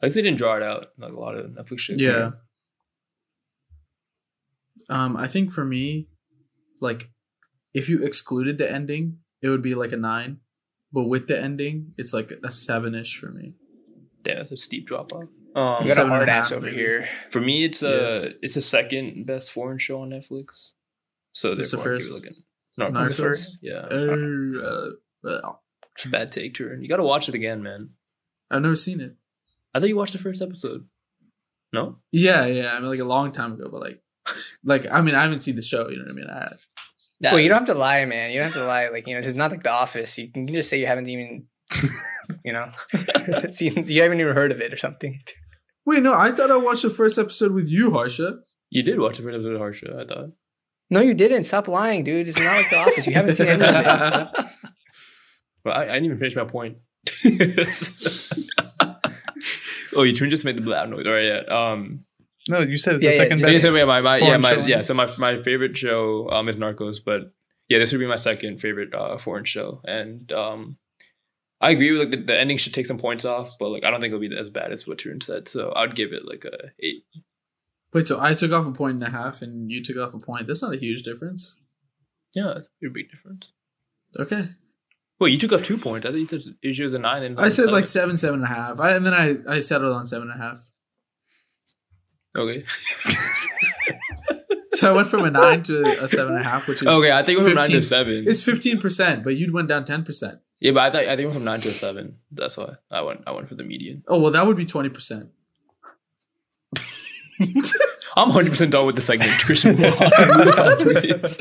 [0.03, 2.01] I guess they didn't draw it out like a lot of Netflix shit.
[2.01, 2.31] Yeah.
[4.89, 6.09] Um, I think for me,
[6.81, 7.11] like,
[7.73, 10.41] if you excluded the ending, it would be like a nine.
[10.93, 13.55] But with the ending, it's like a seven ish for me.
[14.23, 15.25] damn, that's a steep drop off.
[15.25, 16.77] Um, You got a Seven and a hard ass over maybe.
[16.77, 17.09] here.
[17.31, 17.91] For me, it's a
[18.25, 18.35] Yes.
[18.43, 20.71] it's a second best foreign show on Netflix.
[21.33, 22.25] So What's the therefore, I'd give first?
[22.25, 23.09] it like a- Narcos.
[23.11, 23.17] Narcos?
[23.17, 23.59] first?
[23.63, 24.91] Yeah, Uh, uh,
[25.23, 25.63] well,
[25.97, 26.83] it's a bad take, Tarun.
[26.83, 27.91] You got to watch it again, man.
[28.51, 29.15] I've never seen it.
[29.75, 30.87] I thought you watched the first episode.
[31.73, 32.73] No, Yeah, yeah.
[32.75, 34.01] I mean, like a long time ago, but like,
[34.65, 35.89] like I mean, I haven't seen the show.
[35.89, 36.31] You know what I mean?
[36.31, 36.53] I,
[37.33, 38.31] Well, you don't have to lie, man.
[38.31, 38.89] You don't have to lie.
[38.89, 40.17] Like you know, it's not like The Office.
[40.19, 41.47] You can just say you haven't even,
[42.45, 42.67] you know,
[43.49, 43.87] seen.
[43.87, 45.21] You haven't even heard of it or something.
[45.87, 48.39] wait, no, I thought I watched the first episode with you, Harsha.
[48.71, 49.97] you did watch the first episode of Harsha.
[50.01, 50.31] I thought.
[50.91, 51.45] No, you didn't.
[51.45, 52.29] Stop lying, dude.
[52.29, 53.07] It's not like The Office.
[53.07, 54.47] You haven't seen any of it.
[55.65, 56.77] Well, I, I didn't even finish my point.
[59.97, 61.07] oh, you tune just made the loud noise.
[61.07, 61.41] All right, yeah.
[61.49, 62.04] Um,
[62.49, 63.63] No, you said it's Yeah, the yeah, second yeah, best.
[63.63, 64.61] so yeah, my, my yeah, my show.
[64.67, 64.83] yeah.
[64.83, 67.33] So my my favorite show um is Narcos, but
[67.69, 70.77] yeah, this would be my second favorite uh foreign show, and um,
[71.61, 73.91] I agree with like the, the ending should take some points off, but like I
[73.91, 76.45] don't think it'll be as bad as what Tarun said, so I'd give it like
[76.45, 77.05] a eight.
[77.95, 80.19] Wait, so I took off a point and a half, and you took off a
[80.19, 80.47] point.
[80.47, 81.59] That's not a huge difference.
[82.35, 83.49] Yeah, that's a big difference.
[84.19, 84.49] Okay,
[85.19, 86.07] Well, you took off two points.
[86.07, 87.23] I thought you said issue was a nine.
[87.23, 89.95] And I said like seven, seven and a half, I, and then I I settled
[89.95, 90.61] on seven and a half.
[92.37, 92.65] Okay.
[94.73, 97.13] So I went from a nine to a seven and a half, which is Okay,
[97.13, 98.25] I think it went from nine to seven.
[98.27, 100.41] It's fifteen percent, but you'd went down ten percent.
[100.59, 102.17] Yeah, but I thought I think it went from nine to seven.
[102.33, 103.23] That's why I went.
[103.25, 104.03] I went for the median.
[104.09, 105.29] Oh well, that would be twenty percent.
[108.17, 109.31] I'm 100 percent done with the segment.
[109.41, 110.11] Christian, move on.
[110.39, 111.39] Move on, please.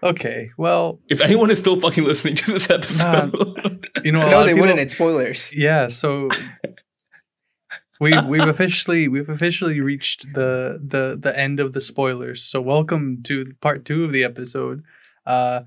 [0.00, 3.70] Okay, well, If anyone is still fucking listening to this episode, uh,
[4.04, 4.78] you know, a lot no, of they people- wouldn't.
[4.78, 5.50] It's spoilers.
[5.52, 6.28] Yeah, so
[8.00, 12.42] we we've officially we've officially reached the the the end of the spoilers.
[12.42, 14.84] So welcome to part two of the episode,
[15.26, 15.62] uh,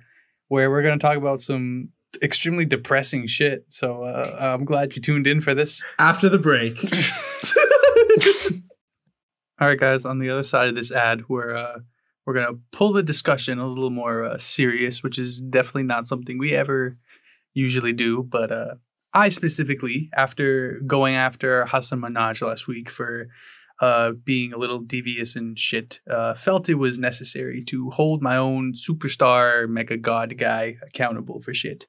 [0.48, 1.90] where we're gonna talk about some
[2.22, 3.66] extremely depressing shit.
[3.70, 5.84] So uh, I'm glad you tuned in for this.
[6.00, 6.78] After the break.
[9.60, 10.06] All right, guys.
[10.06, 11.80] On the other side of this ad, we're uh,
[12.26, 16.38] we're gonna pull the discussion a little more uh, serious, which is definitely not something
[16.38, 16.98] we ever
[17.54, 18.24] usually do.
[18.24, 18.76] But uh,
[19.14, 23.28] I specifically, after going after Hasan Minhaj last week for
[23.82, 28.38] uh, being a little devious and shit, uh, felt it was necessary to hold my
[28.38, 31.88] own superstar mega god guy accountable for shit.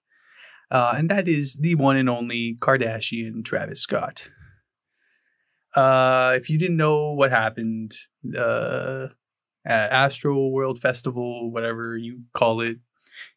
[0.70, 4.30] Uh, and that is the one and only Kardashian Travis Scott.
[5.76, 7.92] Uh, if you didn't know what happened,
[8.36, 9.08] uh,
[9.64, 12.78] at Astroworld Festival, whatever you call it,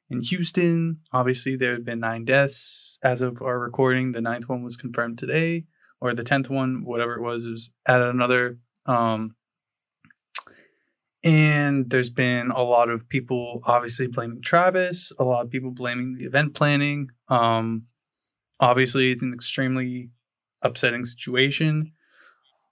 [0.10, 4.12] in Houston, obviously there have been nine deaths as of our recording.
[4.12, 5.66] The ninth one was confirmed today,
[6.00, 8.60] or the tenth one, whatever it was, was at another.
[8.86, 9.36] Um,
[11.24, 16.18] and there's been a lot of people obviously blaming Travis, a lot of people blaming
[16.18, 17.10] the event planning.
[17.30, 17.88] Um,
[18.60, 20.12] obviously, it's an extremely
[20.62, 21.94] upsetting situation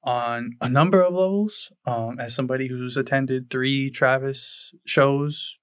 [0.03, 1.71] on a number of levels.
[1.87, 5.59] Um, as somebody who's attended three Travis shows,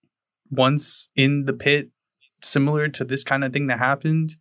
[0.51, 1.91] once in the pit,
[2.43, 4.37] similar to this kind of thing that happened,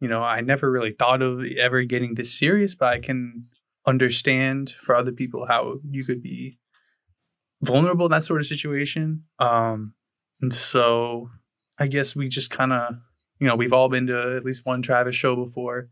[0.00, 3.44] you know, I never really thought of ever getting this serious, but I can
[3.86, 6.58] understand for other people how you could be
[7.62, 9.24] vulnerable in that sort of situation.
[9.38, 9.94] Um,
[10.40, 11.30] and so
[11.78, 12.94] I guess we just kind of,
[13.40, 15.88] you know, we've all been to at least one Travis show before.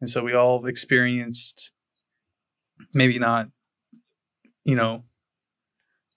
[0.00, 1.72] And so we all experienced
[2.94, 3.48] maybe not,
[4.64, 5.04] you know,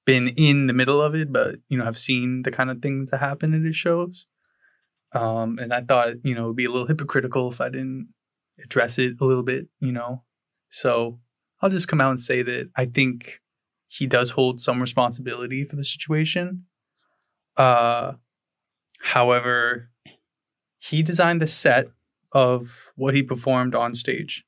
[0.06, 3.12] been in the middle of it, but you know, I've seen the kind of things
[3.12, 4.28] that happen at his shows.
[5.14, 8.10] Um, and I thought, you know, it'd be a little hypocritical if I didn't
[8.64, 10.24] address it a little bit, you know.
[10.70, 11.20] So
[11.62, 13.40] I'll just come out and say that I think
[13.88, 16.66] he does hold some responsibility for the situation.
[17.56, 18.14] Uh,
[19.04, 19.92] however,
[20.80, 21.88] he designed a set
[22.32, 24.44] of what he performed on stage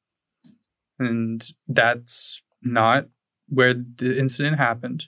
[0.99, 3.07] and that's not
[3.47, 5.07] where the incident happened.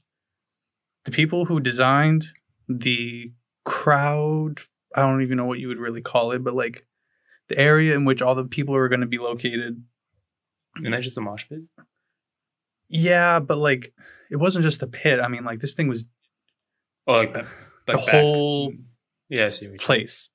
[1.08, 2.26] The people who designed
[2.68, 3.32] the
[3.64, 4.60] crowd,
[4.94, 6.86] I don't even know what you would really call it, but like
[7.48, 9.82] the area in which all the people are going to be located.
[10.76, 11.62] and that's just a mosh pit.
[12.90, 13.94] Yeah, but like
[14.30, 15.22] it wasn't just the pit.
[15.22, 16.10] I mean, like this thing was
[17.08, 17.48] Oh, like that.
[17.86, 18.02] the back.
[18.10, 18.74] whole
[19.30, 19.70] Yeah, see.
[19.70, 20.30] what place.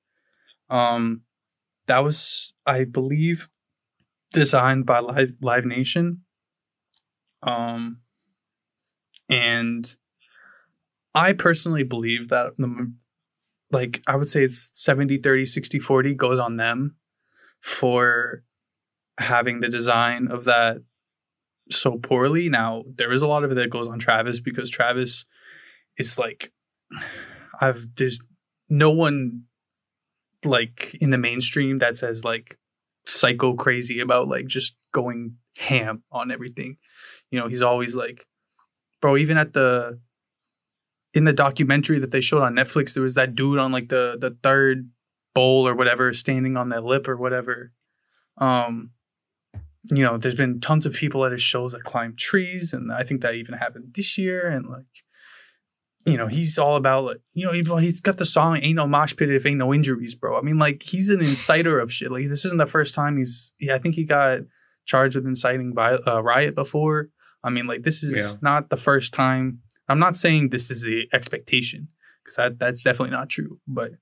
[0.70, 1.20] Um,
[1.86, 3.50] that was, I believe,
[4.32, 6.22] designed by Live, Live Nation.
[7.42, 8.00] Um,
[9.28, 9.94] and
[11.14, 12.92] I personally believe that the,
[13.70, 16.96] like, I would say it's 70, 30, 60, 40 goes on them
[17.60, 18.42] for
[19.18, 20.78] having the design of that
[21.70, 22.48] so poorly.
[22.48, 25.24] Now, there is a lot of it that goes on Travis because Travis
[25.98, 26.52] is like,
[27.60, 28.20] I've, there's
[28.68, 29.44] no one
[30.44, 32.58] like in the mainstream that says like
[33.06, 36.76] psycho crazy about like just going ham on everything.
[37.30, 38.26] You know, he's always like,
[39.00, 40.00] bro, even at the
[41.14, 44.16] in the documentary that they showed on Netflix, there was that dude on like the
[44.20, 44.90] the third
[45.34, 47.72] bowl or whatever, standing on that lip or whatever.
[48.38, 48.90] Um,
[49.90, 53.02] you know, there's been tons of people at his shows that climb trees, and I
[53.02, 54.46] think that even happened this year.
[54.48, 54.84] And like,
[56.06, 59.14] you know, he's all about like, you know, he's got the song "Ain't No Mosh
[59.16, 60.38] Pit If Ain't No Injuries," bro.
[60.38, 62.10] I mean, like, he's an inciter of shit.
[62.12, 63.52] Like, this isn't the first time he's.
[63.58, 64.40] Yeah, I think he got
[64.86, 67.08] charged with inciting vi- uh, riot before.
[67.44, 68.38] I mean, like, this is Yeah.
[68.40, 69.60] not the first time.
[69.88, 71.88] I'm not saying this is the expectation
[72.22, 73.58] because that that's definitely not true.
[73.66, 73.92] But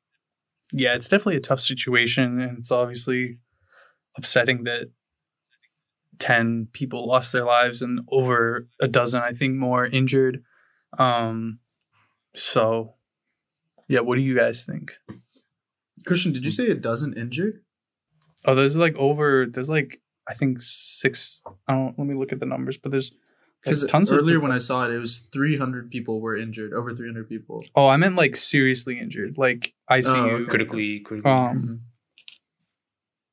[0.73, 3.39] yeah, it's definitely a tough situation, and it's obviously
[4.17, 4.89] upsetting that
[6.19, 10.43] 10 people lost their lives and over a dozen i think more injured
[10.99, 11.59] um
[12.35, 12.95] so
[13.89, 14.93] yeah what do you guys think
[16.07, 17.63] Christian, did you say a dozen injured?
[18.47, 22.41] oh there's like over there's like i think six i don't let me look at
[22.41, 23.13] the numbers but there's
[23.63, 26.73] Because like, tons earlier of when I saw it, it was 300 people were injured,
[26.73, 27.63] over 300 people.
[27.77, 30.45] oh i meant like seriously injured like icu Oh, okay.
[30.51, 31.31] Critically, critically.
[31.31, 31.83] um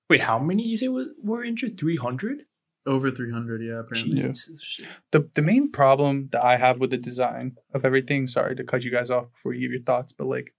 [0.10, 1.78] Wait, how many you say was, were injured?
[1.78, 2.44] 300?
[2.86, 4.22] Over 300, yeah, apparently.
[4.22, 4.28] Yeah.
[4.28, 4.80] Jesus,
[5.12, 8.84] the the main problem that I have with the design of everything, sorry to cut
[8.86, 10.54] you guys off before you give your thoughts, but like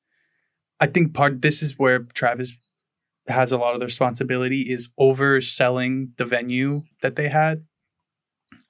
[0.80, 2.58] I think part this is where Travis
[3.28, 7.64] has a lot of the responsibility is overselling the venue that they had.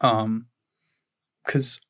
[0.01, 0.47] Um
[1.49, 1.81] because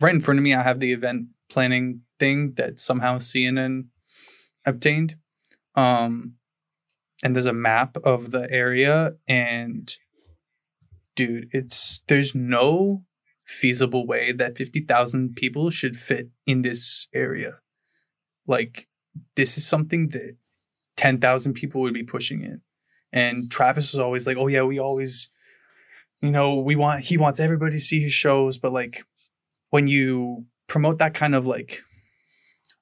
[0.00, 3.86] right in front of me, I have the event planning thing that somehow CNN
[4.66, 5.16] obtained.
[5.74, 6.34] Um,
[7.24, 9.92] and there's a map of the area, and
[11.16, 13.02] dude, it's there's no
[13.44, 17.58] feasible way that 50,000 people should fit in this area.
[18.46, 18.88] Like,
[19.34, 20.36] this is something that
[20.96, 22.60] 10,000 people would be pushing in.
[23.10, 25.30] And Travis is always like, oh, yeah, we always,
[26.20, 28.58] you know, we want, he wants everybody to see his shows.
[28.58, 29.04] But like,
[29.70, 31.82] when you promote that kind of like,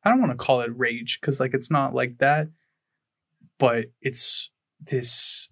[0.05, 2.49] I don't want to call it rage because like it's not like that,
[3.59, 5.49] but it's this,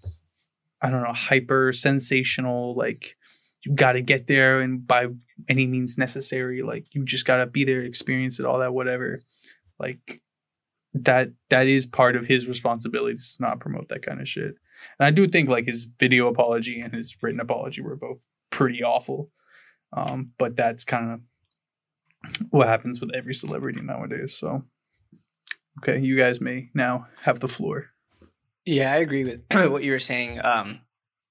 [0.80, 3.16] I don't know, hyper sensational, like,
[3.64, 5.06] you got to get there and by
[5.48, 9.18] any means necessary like you just got to be there experience it all that whatever
[9.78, 10.20] like
[10.92, 14.54] that that is part of his responsibilities to not promote that kind of shit
[14.98, 18.82] and i do think like his video apology and his written apology were both pretty
[18.82, 19.30] awful
[19.92, 21.20] um but that's kind of
[22.50, 24.64] what happens with every celebrity nowadays so
[25.82, 27.94] okay you guys may now have the floor
[28.66, 30.40] Yeah, I agree with what you were saying.
[30.44, 30.80] Um,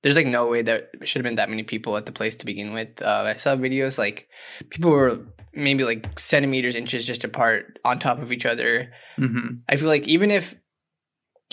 [0.01, 2.45] there's like no way there should have been that many people at the place to
[2.45, 3.01] begin with.
[3.01, 4.27] Uh, I saw videos like
[4.69, 5.19] people were
[5.53, 8.91] maybe like centimeters, inches just apart on top of each other.
[9.17, 9.55] mm-hmm.
[9.69, 10.55] I feel like even if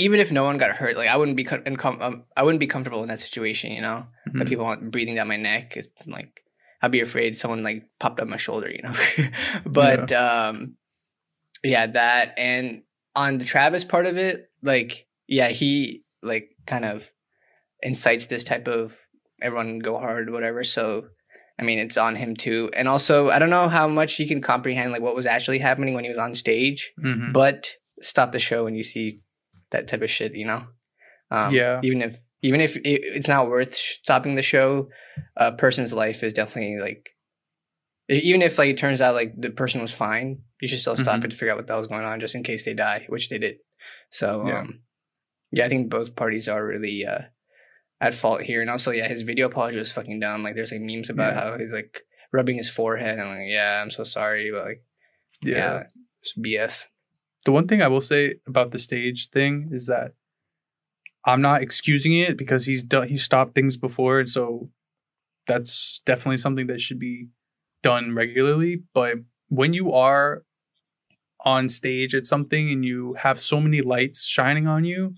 [0.01, 2.61] even if no one got hurt, like I wouldn't be co- incom- um, I wouldn't
[2.61, 3.73] be comfortable in that situation.
[3.73, 4.39] You know, Mhm.
[4.39, 5.77] that people want breathing down my neck.
[5.77, 6.43] It's like
[6.83, 8.71] I'd be afraid someone like popped up my shoulder.
[8.71, 8.93] You know,
[9.67, 10.77] but um,
[11.63, 12.83] yeah, that and
[13.15, 17.11] on the Travis part of it, like yeah, he like kind of
[17.83, 18.97] incites this type of
[19.43, 20.65] everyone go hard, whatever.
[20.65, 21.09] So.
[21.59, 24.41] I mean, it's on him too, and also I don't know how much he can
[24.41, 27.33] comprehend like what was actually happening when he was on stage Mm-hmm.
[27.33, 29.21] but stop the show when you see
[29.71, 30.65] that type of shit you know
[31.31, 31.81] um, Yeah.
[31.83, 34.89] even if even if it's not worth stopping the show
[35.37, 37.11] a person's life is definitely like
[38.09, 41.21] even if like it turns out like the person was fine you should still stop
[41.21, 41.25] Mhm.
[41.25, 43.29] it to figure out what the hell's going on just in case they die which
[43.29, 43.57] they did
[44.11, 44.61] so Yeah.
[44.61, 44.81] um
[45.53, 47.23] yeah i think both parties are really uh
[48.01, 50.81] at fault here and also yeah his video apology was fucking dumb like there's like
[50.81, 51.41] memes about Yeah.
[51.53, 52.01] how he's like
[52.33, 54.83] rubbing his forehead and like yeah i'm so sorry but like
[55.43, 55.57] yeah.
[55.57, 55.83] yeah,
[56.23, 56.87] it's bs
[57.45, 60.13] the one thing I will say about the stage thing is that
[61.25, 64.71] I'm not excusing it because he's done he stopped things before, and so
[65.47, 67.29] that's definitely something that should be
[67.83, 68.83] done regularly.
[68.95, 70.45] But when you are
[71.45, 75.15] on stage at something and you have so many lights shining on you,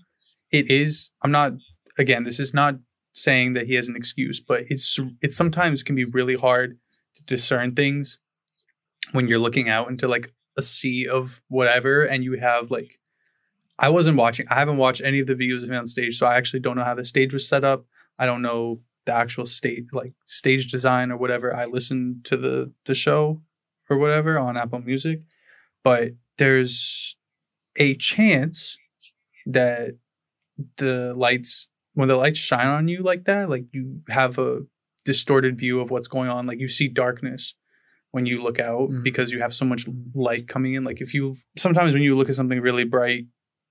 [0.51, 1.11] it is.
[1.21, 1.53] I'm not.
[1.97, 2.75] Again, this is not
[3.13, 6.77] saying that he has an excuse, but it's it sometimes can be really hard
[7.15, 8.19] to discern things
[9.11, 12.99] when you're looking out into like a sea of whatever and you have like
[13.79, 16.25] I wasn't watching I haven't watched any of the videos of him on stage so
[16.25, 17.85] I actually don't know how the stage was set up.
[18.19, 21.55] I don't know the actual state like stage design or whatever.
[21.55, 23.41] I listened to the the show
[23.89, 25.21] or whatever on Apple Music
[25.83, 27.15] but there's
[27.75, 28.77] a chance
[29.45, 29.91] that
[30.77, 34.61] the lights when the lights shine on you like that like you have a
[35.05, 37.55] distorted view of what's going on like you see darkness
[38.13, 39.03] when you look out Mhm.
[39.03, 39.83] because you have so much
[40.15, 43.25] light coming in like if you sometimes when you look at something really bright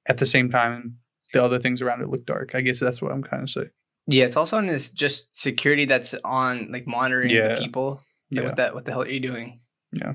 [0.06, 0.98] at the same time
[1.32, 3.70] the other things around it look dark i guess that's what i'm kind of saying
[4.08, 7.54] Yeah, it's also on this just security that's on like monitoring Yeah.
[7.54, 7.88] the people.
[8.32, 8.42] Like, Yeah.
[8.48, 9.60] what that what the hell are you doing?
[9.92, 10.14] Yeah.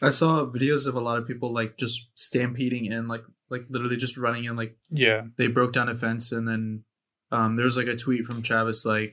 [0.00, 3.96] I saw videos of a lot of people like just stampeding in, like like literally
[3.96, 4.54] just running in.
[4.54, 6.84] Like yeah they broke down a fence, and then
[7.32, 9.12] um, there was like a tweet from Travis, like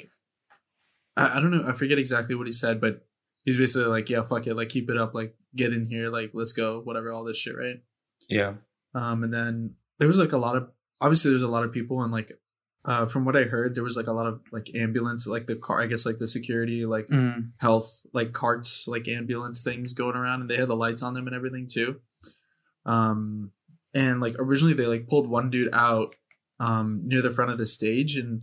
[1.15, 3.06] I, I don't know, I forget exactly what he said, but
[3.47, 6.31] he's basically like, yeah, fuck it, like keep it up, like get in here, like
[6.33, 7.81] let's go, whatever, all this shit, right?
[8.29, 8.55] Yeah.
[8.93, 12.03] Um, and then there was like a lot of obviously there's a lot of people
[12.03, 12.33] and like
[12.85, 15.55] uh, from what I heard, there was like a lot of like ambulance, like the
[15.55, 17.51] car, I guess like the security, like Mm.
[17.57, 21.25] health like carts like ambulance things going around and they had the lights on them
[21.27, 21.99] and everything too
[22.85, 23.51] um
[23.93, 26.15] and like originally they like pulled one dude out
[26.59, 28.41] um near the front of the stage and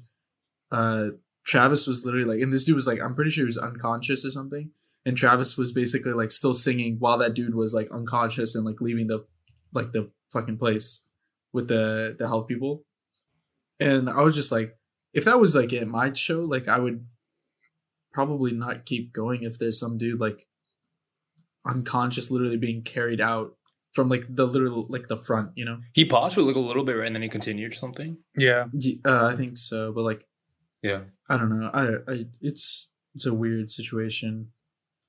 [0.71, 1.09] uh
[1.45, 4.25] travis was literally like and this dude was like i'm pretty sure he was unconscious
[4.25, 4.71] or something
[5.07, 8.81] and travis was basically like still singing while that dude was like unconscious and like
[8.81, 9.25] leaving the
[9.73, 11.07] like the fucking place
[11.53, 12.85] with the the health people
[13.81, 14.77] and i was just like
[15.13, 17.05] if that was like at my show like i would
[18.13, 20.47] probably not keep going if there's some dude like
[21.67, 23.57] unconscious literally being carried out
[23.93, 26.85] from like the literal like the front you know He paused for like a little
[26.85, 28.19] bit, right, and then he continued or something.
[28.37, 30.27] yeah Ye- uh, i think so but like
[30.83, 31.03] Yeah.
[31.29, 34.49] i don't know I, I it's it's a weird situation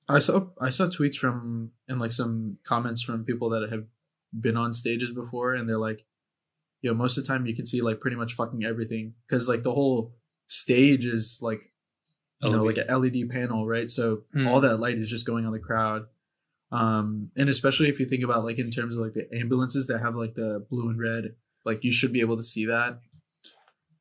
[0.10, 3.86] i saw i saw tweets from and like some comments from people that have
[4.40, 6.06] been on stages before and they're like
[6.82, 9.64] yo most of the time you can see like pretty much fucking everything because like
[9.64, 10.14] the whole
[10.48, 11.72] stage is like
[12.42, 13.90] you know, like an LED panel, right?
[13.90, 14.46] So Hmm.
[14.48, 16.06] all that light is just going on the crowd.
[16.72, 20.00] Um, and especially if you think about like in terms of like the ambulances that
[20.02, 23.00] have like the blue and red, like you should be able to see that.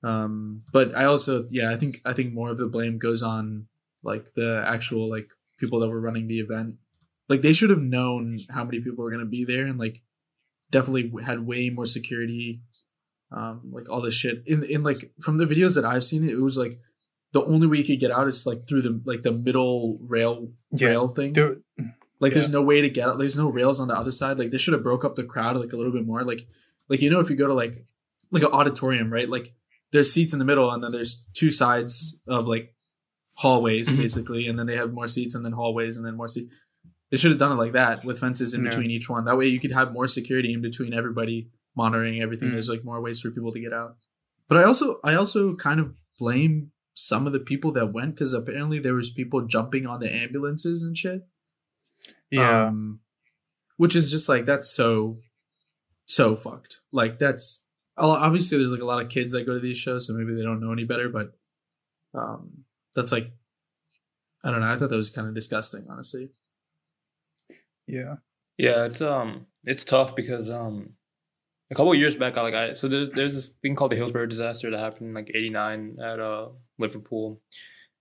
[0.03, 3.67] Um, but I also, yeah, I think I think more of the blame goes on
[4.03, 6.77] like the actual like people that were running the event.
[7.29, 10.03] Like they should have known how many people were gonna be there and like
[10.71, 12.61] definitely had way more security.
[13.33, 16.41] Um, like all this shit in in like from the videos that I've seen, it
[16.41, 16.79] was like
[17.33, 20.51] the only way you could get out is like through the like the middle rail
[20.71, 20.89] Yeah.
[20.89, 21.33] rail thing.
[21.33, 21.63] Dude,
[22.21, 23.19] Like there's no way to get out.
[23.19, 24.39] There's no rails on the other side.
[24.39, 26.23] Like they should have broke up the crowd like a little bit more.
[26.23, 26.47] Like
[26.89, 27.85] like you know if you go to like
[28.31, 29.29] like an auditorium, right?
[29.29, 29.55] Like
[29.91, 32.74] there's seats in the middle and then there's two sides of like
[33.37, 33.97] hallways Mhm.
[33.99, 36.53] basically, and then they have more seats and then hallways and then more seats.
[37.11, 38.71] They should have done it like that with fences in Yeah.
[38.71, 39.25] between each one.
[39.25, 42.49] That way you could have more security in between everybody monitoring everything.
[42.51, 42.53] Mm.
[42.53, 43.97] There's like more ways for people to get out.
[44.49, 48.33] But I also I also kind of blame some of the people that went because
[48.33, 51.23] apparently there was people jumping on the ambulances and shit.
[52.31, 52.67] yeah.
[52.67, 53.01] Um,
[53.77, 55.19] which is just like that's so
[56.07, 56.81] so fucked.
[56.93, 57.67] Like that's
[57.97, 60.43] obviously there's like a lot of kids that go to these shows, so maybe they
[60.43, 61.09] don't know any better.
[61.09, 61.33] But
[62.15, 62.64] um,
[62.95, 63.33] that's like
[64.45, 64.71] I don't know.
[64.71, 66.31] I thought that was kind of disgusting, honestly.
[67.87, 68.17] yeah.
[68.59, 70.91] Yeah, it's um it's tough because um
[71.71, 73.97] a couple of years back I like I so there's there's this thing called the
[73.97, 77.41] Hillsborough disaster that happened in like eighty nine at uh Liverpool.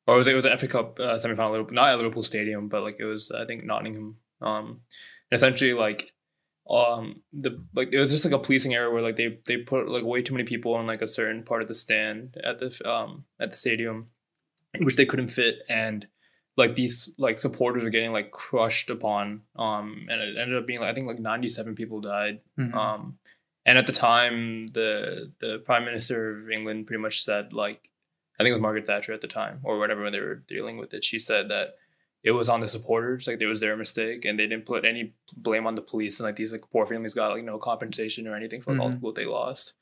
[0.06, 2.24] Or it was it was an FA Cup uh, semifinal at Liverpool, not at Liverpool
[2.24, 4.18] Stadium, but like it was I think Nottingham.
[4.42, 4.82] Um
[5.32, 6.14] essentially like
[6.70, 9.90] um the like it was just like a policing error where like they they put
[9.90, 12.90] like way too many people on like a certain part of the stand at the
[12.90, 14.08] um at the stadium
[14.80, 16.08] which they couldn't fit and
[16.58, 20.80] like these like supporters were getting like crushed upon um and it ended up being
[20.80, 22.74] like i think like 97 people died Mhm.
[22.74, 23.18] um
[23.66, 27.90] and at the time the the prime minister of england pretty much said like
[28.40, 30.78] i think it was margaret thatcher at the time or whatever when they were dealing
[30.78, 31.76] with it she said that
[32.24, 35.14] it was on the supporters like it was their mistake and they didn't put any
[35.36, 38.36] blame on the police and like these like poor families got like no compensation or
[38.36, 39.74] anything for like, all the people they lost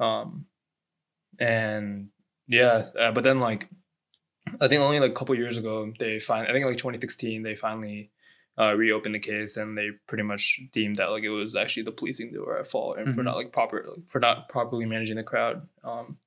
[0.00, 0.46] um
[1.38, 2.08] and
[2.48, 3.68] yeah uh, but then like
[4.60, 7.54] I think only like a couple years ago they find I think like 2016 they
[7.56, 8.10] finally
[8.58, 11.92] uh, reopened the case and they pretty much deemed that like it was actually the
[11.92, 13.24] policing that were at fault and for Mhm.
[13.24, 16.18] not like proper like, for not properly managing the crowd, um,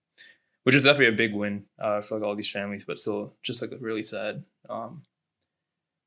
[0.63, 3.61] which is definitely a big win uh, for like all these families, but still just
[3.61, 4.43] like really sad.
[4.69, 5.03] Um,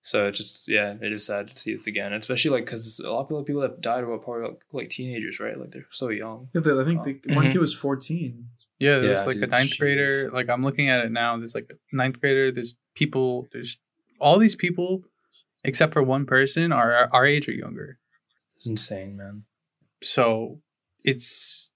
[0.02, 3.20] so just yeah, it is sad to see this again, especially like because a lot
[3.20, 5.58] of people, people that died were probably like, like teenagers, right?
[5.58, 6.48] Like they're so young.
[7.00, 7.36] I think the Oh.
[7.36, 7.52] one Mhm.
[7.52, 8.48] kid was 14.
[8.78, 10.30] Yeah, there's Yeah, like a dude, ninth grader.
[10.30, 11.36] Like I'm looking at it now.
[11.36, 12.50] There's like a ninth grader.
[12.50, 13.48] There's people.
[13.52, 13.78] There's
[14.20, 15.02] all these people,
[15.64, 17.98] except for one person, are our- our age or younger.
[18.56, 19.44] It's insane, man.
[20.02, 20.60] So
[21.04, 21.70] it's.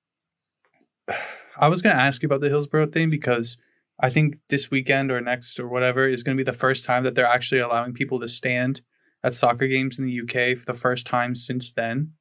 [1.56, 3.58] I was gonna ask you about the Hillsborough thing because
[4.00, 7.14] I think this weekend or next or whatever is gonna be the first time that
[7.14, 8.80] they're actually allowing people to stand
[9.22, 12.12] at soccer games in the UK for the first time since then.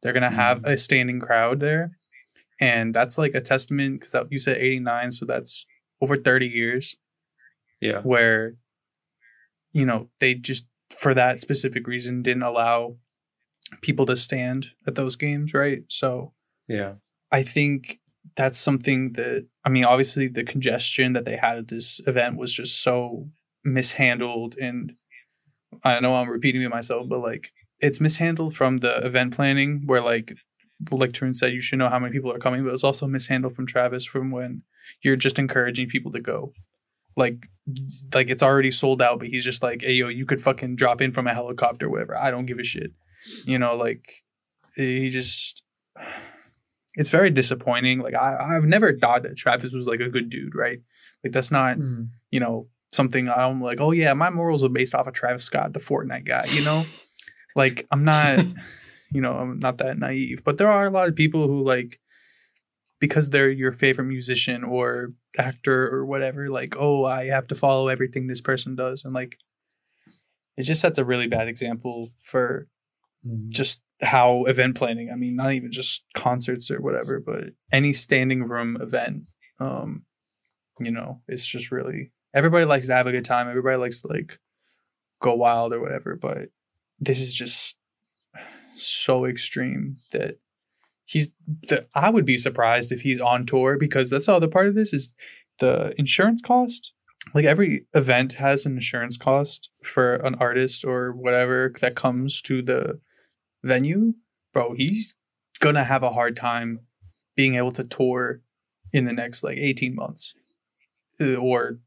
[0.00, 0.72] They're gonna have mm.
[0.72, 1.97] a standing crowd there,
[2.60, 5.66] and that's like a testament because you said eighty nine, so that's
[6.00, 6.96] over thirty years.
[7.80, 8.54] Yeah, where
[9.72, 12.96] you know they just for that specific reason didn't allow
[13.82, 15.82] people to stand at those games right?
[15.88, 16.32] So
[16.68, 16.94] yeah,
[17.32, 17.98] i think
[18.36, 22.52] that's something that i mean obviously the congestion that they had at this event was
[22.52, 23.28] just so
[23.64, 24.92] mishandled and
[25.84, 30.00] i know i'm repeating it myself but like it's mishandled from the event planning where
[30.00, 30.34] like
[30.90, 33.54] like Tarun said you should know how many people are coming but it's also mishandled
[33.56, 34.62] from travis from when
[35.02, 36.52] you're just encouraging people to go
[37.16, 37.46] like
[38.14, 41.00] like it's already sold out, but he's just like, hey yo, you could fucking drop
[41.00, 42.16] in from a helicopter, or whatever.
[42.16, 42.92] I don't give a shit.
[43.44, 44.06] You know, like
[44.76, 45.64] he just
[46.94, 47.98] it's very disappointing.
[48.00, 50.78] Like I, I've never thought that Travis was like a good dude, right?
[51.24, 52.08] Like that's not, Mm.
[52.30, 55.72] you know, something I'm like, oh yeah, my morals are based off of Travis Scott,
[55.72, 56.86] the Fortnite guy, you know?
[57.56, 58.46] like I'm not,
[59.12, 60.42] you know, I'm not that naive.
[60.44, 62.00] But there are a lot of people who like
[63.00, 67.88] because they're your favorite musician or actor or whatever, like, oh, I have to follow
[67.88, 69.04] everything this person does.
[69.04, 69.38] And like
[70.56, 72.66] it just sets a really bad example for
[73.26, 73.48] Mm.
[73.48, 78.44] just how event planning, I mean, not even just concerts or whatever, but any standing
[78.44, 79.28] room event,
[79.58, 80.04] um,
[80.78, 83.48] you know, it's just really everybody likes to have a good time.
[83.48, 84.38] Everybody likes to like
[85.20, 86.50] go wild or whatever, but
[87.00, 87.67] this is just
[88.86, 90.38] so extreme that
[91.04, 91.30] he's
[91.68, 94.74] the I would be surprised if he's on tour because that's the other part of
[94.74, 95.14] this is
[95.60, 96.92] the insurance cost.
[97.34, 102.62] Like every event has an insurance cost for an artist or whatever that comes to
[102.62, 103.00] the
[103.62, 104.14] venue.
[104.54, 105.14] Bro, he's
[105.60, 106.80] gonna have a hard time
[107.36, 108.40] being able to tour
[108.92, 110.34] in the next like 18 months
[111.20, 111.78] uh, or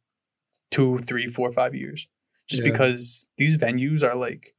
[0.70, 2.08] two, three, four, five years,
[2.48, 2.72] just Yeah.
[2.72, 4.54] because these venues are like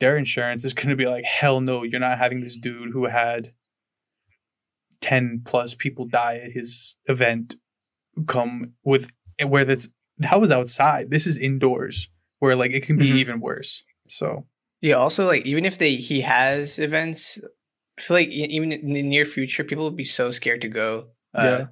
[0.00, 3.06] their insurance is going to be like hell no, you're not having this dude who
[3.06, 3.52] had
[5.00, 7.54] ten plus people die at his event
[8.26, 9.10] come with
[9.46, 9.88] where that's
[10.18, 11.10] that was outside.
[11.10, 12.08] This is indoors
[12.40, 13.16] where like it can be Mhm.
[13.16, 13.84] even worse.
[14.08, 14.46] So
[14.80, 14.94] Yeah.
[14.94, 17.38] Also, like even if they he has events,
[17.98, 21.10] I feel like even in the near future, people will be so scared to go
[21.34, 21.66] uh, Yeah.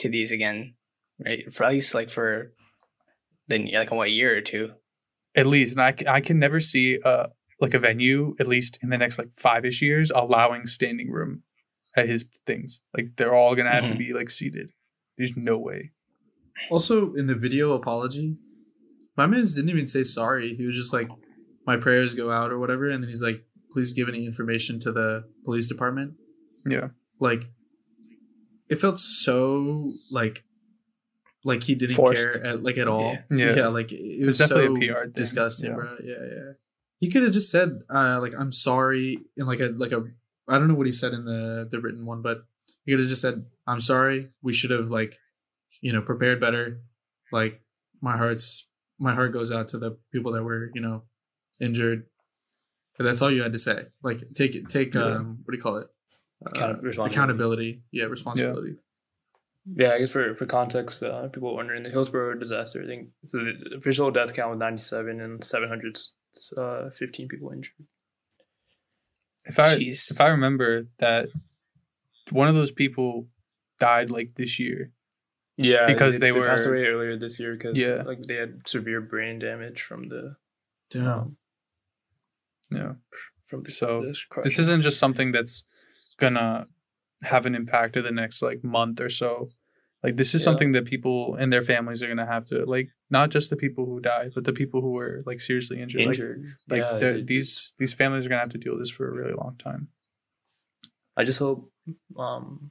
[0.00, 0.74] to these again,
[1.24, 1.50] right?
[1.52, 2.52] For at least like for
[3.48, 4.72] then like what year or two.
[5.34, 7.28] at least and I, I can never see uh
[7.60, 11.42] like a venue at least in the next like five-ish years allowing standing room
[11.96, 13.98] at his things like they're all gonna have to Mhm.
[13.98, 14.70] be like seated
[15.16, 15.92] there's no way
[16.70, 18.36] Also, in the video apology,
[19.16, 20.56] my man's didn't even say sorry.
[20.56, 21.08] He was just like,
[21.64, 24.90] "My prayers go out" or whatever, and then he's like, "Please give any information to
[24.90, 26.14] the police department."
[26.66, 26.88] yeah
[27.20, 27.44] Like,
[28.68, 30.42] it felt so like,
[31.44, 32.18] like he didn't Forced.
[32.18, 33.16] care at, like at all.
[33.30, 33.54] Yeah.
[33.54, 35.76] Yeah, like it was definitely a so PR thing, disgusting, yeah.
[35.76, 35.96] bro.
[36.02, 36.52] Yeah, yeah.
[37.00, 40.04] He could have just said, uh, like, "I'm sorry," in like a like a
[40.48, 42.44] I don't know what he said in the the written one, but
[42.84, 44.30] he could have just said, "I'm sorry.
[44.42, 45.18] We should have like,
[45.80, 46.80] you know, prepared better."
[47.32, 47.60] Like
[48.00, 48.66] my heart's
[48.98, 51.02] my heart goes out to the people that were you know
[51.60, 52.06] injured.
[52.96, 53.86] But that's all you had to say.
[54.02, 55.02] Like take it, take Yeah.
[55.04, 55.86] um, what do you call it?
[56.44, 56.74] Uh,
[57.04, 57.82] accountability.
[57.92, 58.76] Yeah, responsibility.
[59.76, 62.82] Yeah, I guess for for context, uh, people wondering the Hillsborough disaster.
[62.82, 65.98] I think so the official death count was ninety seven and seven hundred
[66.56, 67.86] uh, fifteen people injured.
[69.46, 70.10] if i Jeez.
[70.10, 71.28] if i remember that
[72.30, 73.28] one of those people
[73.80, 74.80] died like this year
[75.56, 78.02] Yeah, Because they passed were- away earlier this year because Yeah.
[78.10, 80.36] like they had severe brain damage from the
[80.90, 81.08] Damn.
[81.08, 81.36] um,
[82.70, 82.92] yeah
[83.48, 85.64] from the, So, this, this isn't just something that's
[86.22, 86.66] gonna
[87.22, 89.48] have an impact in the next like month or so
[90.04, 90.44] like this is Yeah.
[90.48, 93.84] something that people and their families are gonna have to like not just the people
[93.86, 96.44] who died but the people who were like seriously injured, like injured.
[96.68, 99.12] like yeah, they're- these these families are gonna have to deal with this for a
[99.12, 99.88] really long time
[101.16, 101.68] I just hope
[102.16, 102.70] um,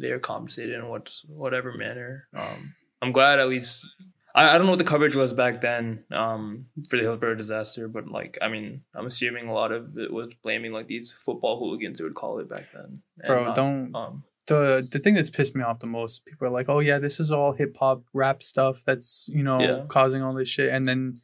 [0.00, 2.26] they are compensated in what whatever manner.
[2.34, 3.86] Um, I'm glad at least.
[4.34, 7.86] I, I don't know what the coverage was back then um, for the Hillsborough disaster,
[7.86, 11.56] but like I mean, I'm assuming a lot of it was blaming like these football
[11.60, 11.98] hooligans.
[11.98, 13.00] They would call it back then.
[13.20, 16.46] and bro not, don't Um, the the thing that's pissed me off the most people
[16.46, 19.84] are like oh yeah this is all hip-hop rap stuff that's you know Yeah.
[19.88, 20.68] causing all this shit.
[20.70, 21.14] And then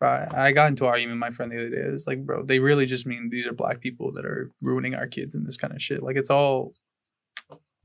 [0.00, 1.76] uh, i got into an argument with my friend the other day.
[1.90, 5.06] It's like bro they really just mean these are black people that are ruining our
[5.06, 6.02] kids and this kind of shit.
[6.02, 6.72] Like it's all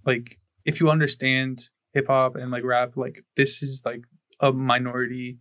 [0.06, 4.02] like if you understand hip-hop and like rap like this is like
[4.40, 5.40] a minority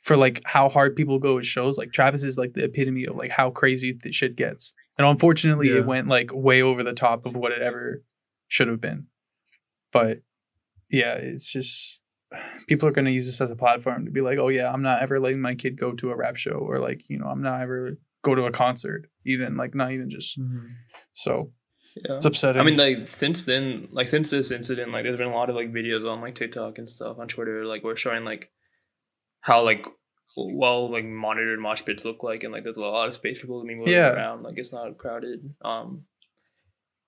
[0.00, 1.76] for like how hard people go at shows.
[1.78, 4.72] Like travis is like the epitome of like how crazy the shit gets.
[4.98, 5.78] And unfortunately Yeah.
[5.78, 8.02] it went like way over the top of what it ever
[8.48, 9.06] should have been
[9.92, 10.20] but
[10.90, 12.02] yeah it's just
[12.68, 14.82] people are going to use this as a platform to be like oh yeah i'm
[14.82, 17.42] not ever letting my kid go to a rap show or like you know i'm
[17.42, 20.68] not ever go to a concert even like not even just Mhm.
[21.12, 21.52] so
[22.04, 22.16] yeah.
[22.16, 25.34] it's upsetting I mean, like since then, like since this incident, like there's been a
[25.34, 28.50] lot of like videos on like TikTok and stuff on Twitter, like we're showing like
[29.40, 29.86] how like
[30.36, 33.46] well like monitored mosh pits look like, and like there's a lot of space for
[33.46, 34.10] people to be moving Yeah.
[34.10, 34.42] around.
[34.42, 35.54] Like it's not crowded.
[35.64, 36.02] Um,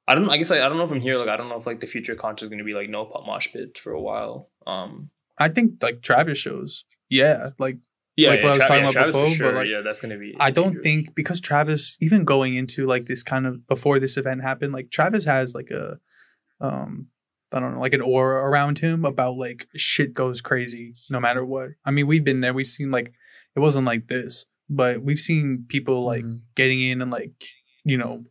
[0.09, 0.29] I don't.
[0.31, 1.19] I guess like, I don't know from here.
[1.19, 3.27] Like I don't know if like the future concert is gonna be like no pop
[3.27, 4.51] mosh pits for a while.
[4.67, 7.79] Um, i think like travis shows yeah like
[8.17, 9.69] yeah, Like yeah, what I was talking yeah, about Travis for before, but, sure, like,
[9.69, 10.35] yeah, that's gonna be.
[10.41, 14.43] I don't think because Travis, even going into like this kind of before this event
[14.43, 16.01] happened, like Travis has like a,
[16.61, 17.07] um,
[17.53, 21.45] I don't know, like an aura around him about like shit goes crazy no matter
[21.45, 21.71] what.
[21.85, 22.53] I mean, we've been there.
[22.53, 23.13] We've seen like
[23.55, 26.41] it wasn't like this, but we've seen people like Mhm.
[26.57, 27.45] getting in and like
[27.85, 28.25] you know,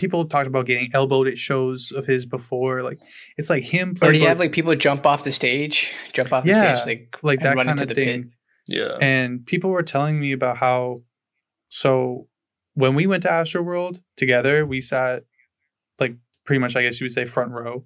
[0.00, 2.82] people talked about getting elbowed at shows of his before.
[2.82, 2.98] Like
[3.36, 3.96] it's like him.
[4.00, 7.16] Or do you have like people jump off the stage, jump off the stage, like
[7.22, 8.22] like and that run kind into of the thing?
[8.22, 8.32] pit?
[8.66, 8.96] Yeah.
[9.00, 11.02] and people were telling me about how
[11.68, 12.28] so
[12.74, 15.24] when we went to Astroworld together, we sat
[15.98, 17.84] like pretty much I guess you would say front row.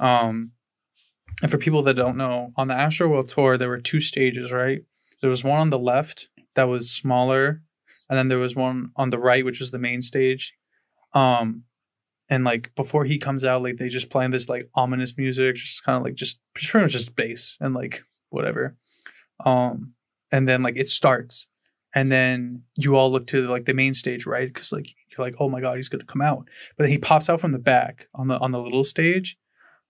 [0.00, 0.50] Um
[1.42, 4.80] and for people that don't know, on the Astroworld tour there were two stages, right?
[5.20, 7.62] There was one on the left that was smaller,
[8.10, 10.54] and then there was one on the right which was the main stage.
[11.14, 11.64] Um
[12.28, 15.84] and like before he comes out, like they just playing this like ominous music, just
[15.84, 18.76] kind of like just pretty much just bass and like whatever.
[19.44, 19.94] Um
[20.32, 21.48] and then like it starts.
[21.96, 24.48] And then you all look to like the main stage right?
[24.48, 26.48] Because like you're like oh my god he's gonna come out.
[26.76, 29.36] But then he pops out from the back on the on the little stage.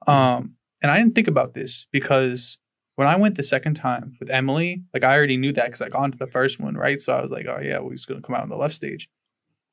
[0.07, 2.59] Um and i didn't think about this because
[2.97, 5.89] when i went the second time with emily like i already knew that because i
[5.89, 7.01] gone to the first one right?
[7.01, 9.09] So i was like oh yeah well he's gonna come out on the left stage.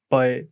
[0.10, 0.46] But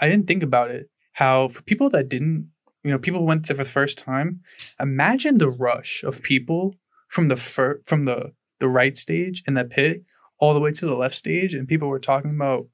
[0.00, 2.50] i didn't think about it how for people that didn't
[2.84, 4.40] you know people who went there for the first time
[4.80, 6.74] imagine the rush of people
[7.08, 10.02] from the fir- from the the right stage in that pit
[10.38, 12.68] all the way to the left stage, and people were talking about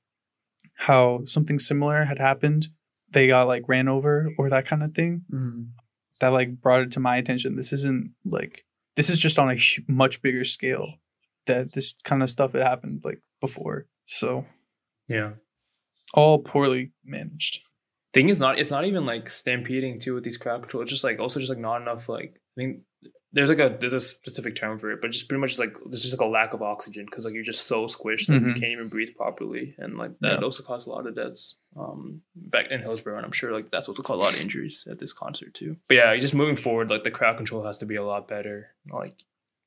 [0.75, 2.69] how something similar had happened.
[3.11, 5.23] They got like ran over or that kind of thing.
[5.33, 5.69] Mm.
[6.21, 7.57] That like brought it to my attention.
[7.57, 8.65] This isn't like
[8.97, 10.95] this is just on a hu- much bigger scale.
[11.47, 13.87] That this kind of stuff had happened like before.
[14.07, 14.47] So
[15.09, 15.33] Yeah.
[16.15, 17.61] All poorly managed.
[18.15, 20.83] thing is not it's not even like stampeding too with these crowd control.
[20.83, 22.81] It's just like also just like not enough like I think
[23.33, 26.03] there's like a there's a specific term for it, but just pretty much like there's
[26.03, 28.61] just like a lack of oxygen because like you're just so squished that you Mhm.
[28.61, 30.45] can't even breathe properly, and like that Yeah.
[30.45, 33.89] also caused a lot of deaths um back in Hillsborough, and I'm sure like that's
[33.89, 35.77] also caused a lot of injuries at this concert too.
[35.89, 38.69] But yeah, just moving forward, like the crowd control has to be a lot better.
[38.89, 39.17] Like,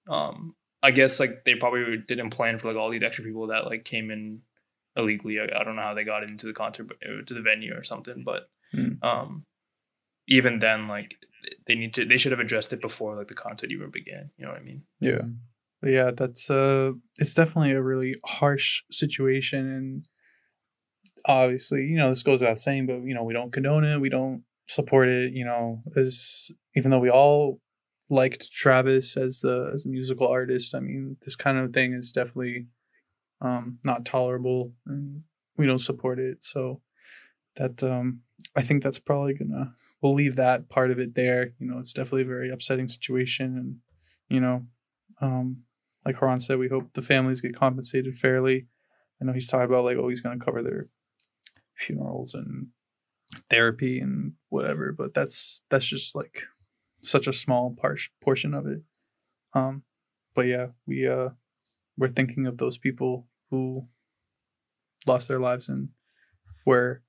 [0.08, 3.66] um, I guess like they probably didn't plan for like all these extra people that
[3.66, 4.44] like came in
[4.98, 5.40] illegally.
[5.40, 7.84] I, I don't know how they got into the concert uh, to the venue or
[7.84, 9.02] something, but Mm.
[9.02, 9.46] um
[10.28, 11.16] even then like
[11.68, 14.44] they need to they should have addressed it before like the concert even began you
[14.46, 15.22] know what i mean Yeah.
[15.82, 20.06] Yeah, that's uh it's definitely a really harsh situation and
[21.26, 24.10] obviously, you know, this goes without saying, but you know, we don't condone it, we
[24.10, 27.60] don't support it, you know, as even though we all
[28.10, 32.12] liked Travis as the as a musical artist, I mean, this kind of thing is
[32.12, 32.68] definitely
[33.42, 35.24] um not tolerable and
[35.58, 36.44] we don't support it.
[36.44, 36.82] So
[37.56, 38.22] that um
[38.56, 41.54] I think that's probably gonna we'll leave that part of it there.
[41.60, 43.78] You know, it's definitely a very upsetting situation and
[44.30, 44.66] you know,
[45.22, 45.64] um,
[46.06, 48.68] like Haran said, we hope the families get compensated fairly.
[49.22, 50.90] I know he's talking about like, oh, he's to cover their
[51.76, 52.68] funerals and
[53.50, 56.44] therapy and whatever, but that's that's just like
[57.02, 58.82] such a small par- portion of it.
[59.54, 59.84] Um,
[60.36, 61.30] but yeah, we uh,
[61.98, 63.88] we're thinking of those people who
[65.06, 65.90] lost their lives and
[66.66, 67.02] were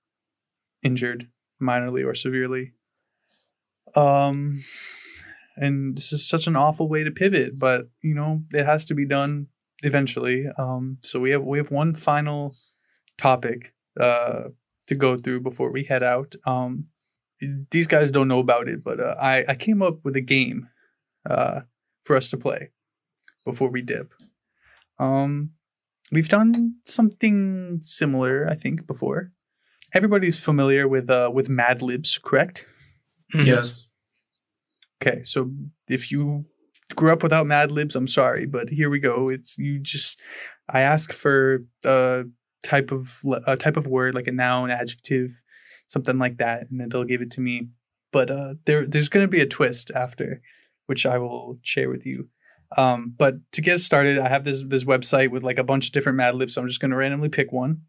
[0.82, 1.28] injured
[1.61, 2.72] minorly or severely.
[3.95, 4.62] Um,
[5.57, 8.95] and this is such an awful way to pivot but you know it has to
[8.95, 9.49] be done
[9.82, 10.47] eventually.
[10.57, 12.55] Um so we have we have one final
[13.16, 14.45] topic uh
[14.86, 16.34] to go through before we head out.
[16.47, 16.86] Um
[17.70, 20.68] these guys don't know about it but uh, i i came up with a game
[21.30, 21.61] uh
[22.03, 22.70] for us to play
[23.45, 24.12] before we dip
[24.99, 25.51] um
[26.11, 29.30] we've done something similar i think before
[29.94, 32.64] everybody's familiar with uh with mad libs correct
[33.34, 33.90] Yes.
[35.01, 35.51] Okay, so
[35.88, 36.46] if you
[36.96, 39.28] grew up without Mad Libs, I'm sorry, but here we go.
[39.28, 40.18] It's you just
[40.68, 42.24] I ask for a
[42.62, 45.40] type of a type of word like a noun, adjective,
[45.86, 47.68] something like that, and then they'll give it to me.
[48.12, 50.40] But uh, there there's going to be a twist after,
[50.86, 52.28] which I will share with you.
[52.76, 55.92] Um, but to get started, I have this this website with like a bunch of
[55.92, 56.54] different Mad Libs.
[56.54, 57.82] So I'm just going to randomly pick one,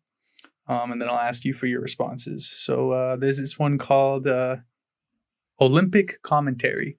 [0.67, 2.49] um, and then I'll ask you for your responses.
[2.49, 4.57] So uh, there's this one called uh,
[5.59, 6.97] Olympic commentary.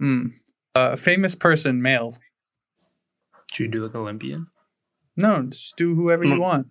[0.00, 0.28] Hmm.
[0.74, 2.18] A famous person, male.
[3.52, 4.48] should you do like olympian
[5.16, 6.40] No, just do whoever you Mm.
[6.40, 6.66] want.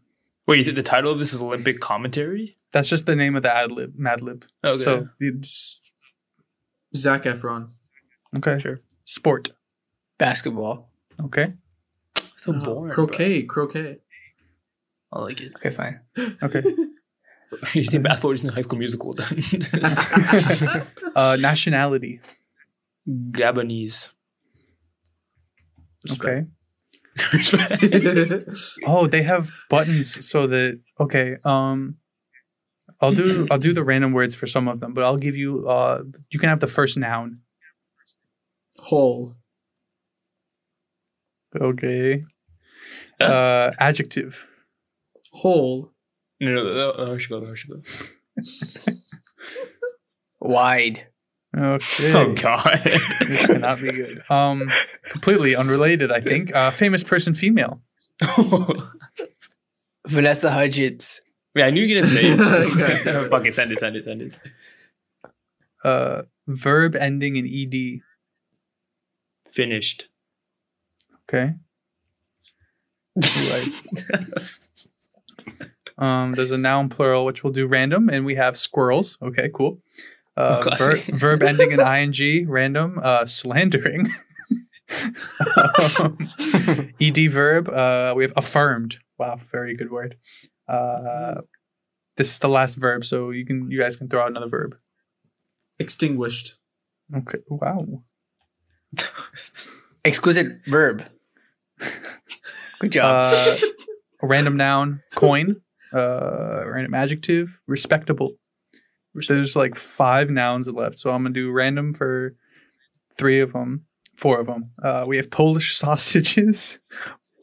[0.45, 3.43] wait you think the title of this is olympic commentary That's just the name of
[3.43, 4.43] the ad lib, Mad Lib.
[4.63, 5.79] okay So it's
[6.95, 7.69] Zac Efron.
[8.35, 8.59] okay.
[8.59, 8.81] Sure.
[9.05, 9.51] Sport.
[10.17, 10.89] Basketball.
[11.21, 11.53] Okay.
[12.37, 13.43] so Uh, boring croquet.
[13.43, 13.99] Croquet.
[15.11, 15.99] i like it Okay, fine.
[16.43, 16.63] Okay.
[17.73, 19.43] you think basketball is in high school musical then
[21.15, 22.19] uh, nationality.
[23.07, 24.09] gabonese
[26.11, 26.45] Okay.
[28.85, 31.37] Oh, they have buttons so that okay.
[31.45, 31.97] Um,
[32.99, 35.67] I'll do I'll do the random words for some of them, but I'll give you
[35.67, 37.41] uh you can have the first noun.
[38.79, 39.35] Whole.
[41.59, 42.23] Okay.
[43.21, 44.47] Uh, adjective.
[45.31, 45.91] Whole.
[46.39, 47.81] no no no, no, no, I should go I should go
[50.41, 51.07] Wide.
[51.55, 52.13] Okay.
[52.13, 52.81] oh god
[53.27, 54.21] This cannot be good.
[54.29, 54.67] Um,
[55.09, 56.53] completely unrelated, I think.
[56.53, 57.81] Uh, famous person, female.
[60.07, 61.21] Vanessa Hudgens.
[61.55, 62.37] Wait, I knew you were gonna say it.
[63.05, 63.29] God it.
[63.29, 64.33] Fuck it, send it, send it, send it.
[65.83, 68.01] Uh, verb ending in ed.
[69.51, 70.09] Finished.
[71.33, 71.55] Okay.
[73.15, 73.67] Right.
[75.95, 79.17] Um, there's a noun plural, which we'll do random, and we have squirrels.
[79.21, 79.79] Okay, cool.
[80.35, 81.79] Uh, ver- verb ending in
[82.19, 82.99] ing, random.
[83.01, 84.11] Uh, slandering.
[85.99, 86.29] um,
[86.99, 87.69] ed verb.
[87.69, 88.97] Uh, we have affirmed.
[89.19, 90.17] Wow, very good word.
[90.67, 91.41] Uh,
[92.17, 94.75] this is the last verb, so you can you guys can throw out another verb.
[95.79, 96.57] Extinguished.
[97.15, 97.37] Okay.
[97.47, 98.03] Wow.
[100.03, 101.03] Exquisite verb.
[102.79, 103.33] Good job.
[103.33, 103.57] Uh,
[104.21, 105.61] random noun, coin.
[105.93, 108.33] Uh, random adjective, respectable.
[109.27, 112.35] There's like five nouns left, so I'm gonna do random for
[113.17, 113.85] three of them.
[114.15, 114.65] four of them.
[114.81, 116.79] Uh, we have Polish sausages,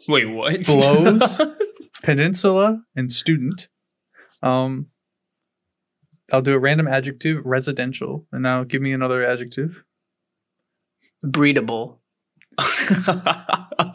[0.09, 0.65] Wait, what?
[0.67, 1.41] Blows?
[2.03, 3.69] peninsula, and student.
[4.43, 4.87] Um,
[6.33, 9.85] I'll do a random adjective, residential, and now give me another adjective.
[11.25, 11.99] Breedable.
[12.59, 13.93] I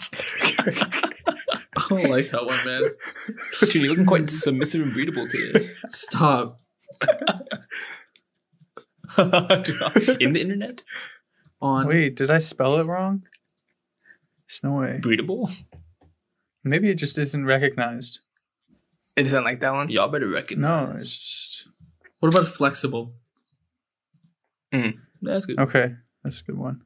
[1.89, 2.91] don't like that one, man.
[3.59, 5.71] Dude, you're looking quite submissive and breedable today.
[5.89, 6.59] Stop.
[9.17, 10.83] In the internet?
[11.61, 13.23] On Wait, did I spell it wrong?
[14.47, 14.99] There's no way.
[15.01, 15.63] Breedable?
[16.63, 18.21] Maybe it just isn't recognized.
[19.15, 19.89] It doesn't like that one.
[19.89, 20.87] Y'all better recognize.
[20.89, 21.67] No, it's just
[22.19, 23.13] what about flexible?
[24.73, 24.97] Mm.
[25.21, 25.59] That's good.
[25.59, 25.91] okay.
[26.23, 26.81] That's a good one.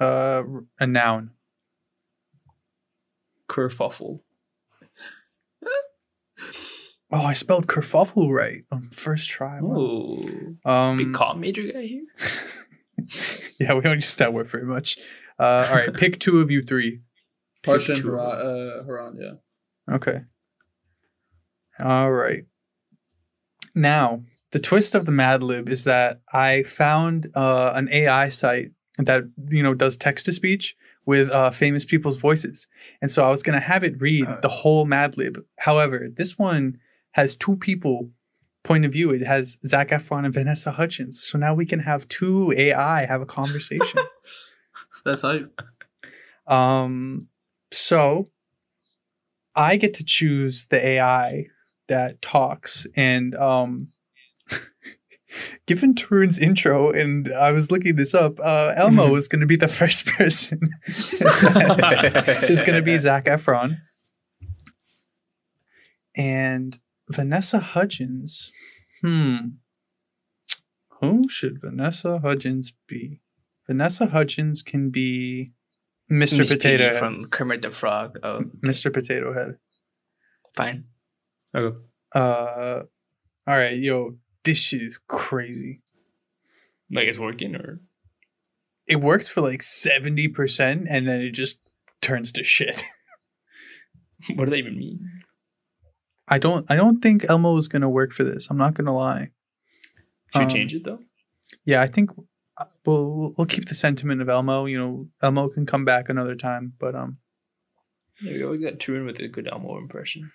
[0.00, 0.42] Uh,
[0.78, 1.30] a noun.
[3.48, 4.20] Kerfuffle.
[7.12, 9.60] Oh, I spelled kerfuffle right on first try.
[9.60, 9.76] Wow.
[9.76, 12.04] Oh, Um, big cop major guy here.
[13.58, 14.96] yeah, we don't use that word very much.
[15.36, 17.00] Uh, all right, pick two of you three.
[17.66, 18.04] Harsha and.
[18.04, 19.94] Haran, uh, Haran, yeah.
[19.96, 20.20] Okay.
[21.80, 22.44] All right.
[23.74, 24.22] Now,
[24.52, 28.70] the twist of the Mad Lib is that I found uh, an AI site
[29.06, 30.76] that you know does text to speech
[31.06, 32.66] with uh, famous people's voices,
[33.00, 35.44] and so I was gonna have it read the whole Mad Lib.
[35.58, 36.78] However, this one
[37.12, 38.10] has two people
[38.62, 39.10] point of view.
[39.10, 41.22] It has Zac Efron and Vanessa Hudgens.
[41.22, 44.00] So now we can have two AI have a conversation.
[45.04, 45.40] That's how.
[46.46, 47.28] Um,
[47.72, 48.28] so
[49.54, 51.46] I get to choose the AI
[51.88, 53.88] that talks, and um,
[55.66, 59.56] given Tarun's intro, and I was looking this up, uh, Elmo is going to be
[59.56, 60.60] the first person.
[60.86, 63.76] is going to be Zac Efron,
[66.16, 66.78] and
[67.08, 68.50] Vanessa Hudgens.
[69.02, 69.36] Hmm.
[71.00, 73.20] Who should Vanessa Hudgens be?
[73.66, 75.52] Vanessa Hudgens can be
[76.10, 76.38] Mr.
[76.40, 76.98] Miss Potato Piggy Head.
[76.98, 78.18] from Kermit the Frog.
[78.22, 78.92] Oh, Mr.
[78.92, 79.56] Potato Head.
[80.56, 80.84] fine.
[81.54, 81.76] Okay.
[82.14, 82.82] Uh,
[83.46, 85.80] all right, yo, this shit is crazy.
[86.90, 87.80] Like it's working or
[88.86, 91.60] It works for like seventy percent, and then it just
[92.00, 92.82] turns to shit.
[94.34, 95.06] what do they even mean?
[96.28, 96.64] I don't.
[96.70, 98.48] I don't think Elmo is gonna work for this.
[98.50, 99.30] I'm not gonna lie.
[100.32, 101.00] Should we Um, change it though?
[101.64, 102.10] Yeah, I think
[102.56, 104.66] uh, we'll we'll- we'll keep the sentiment of Elmo.
[104.66, 107.18] You know, Elmo can come back another time, but um,
[108.20, 110.30] Yeah, we always got Tarun with a good Elmo impression.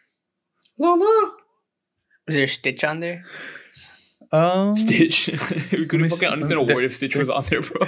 [0.78, 1.32] Lola.
[2.28, 3.24] Is there a Stitch on there?
[4.32, 5.28] Um, Stitch.
[5.72, 7.86] we couldn't me fucking understand a the- word if Stitch was on there, bro.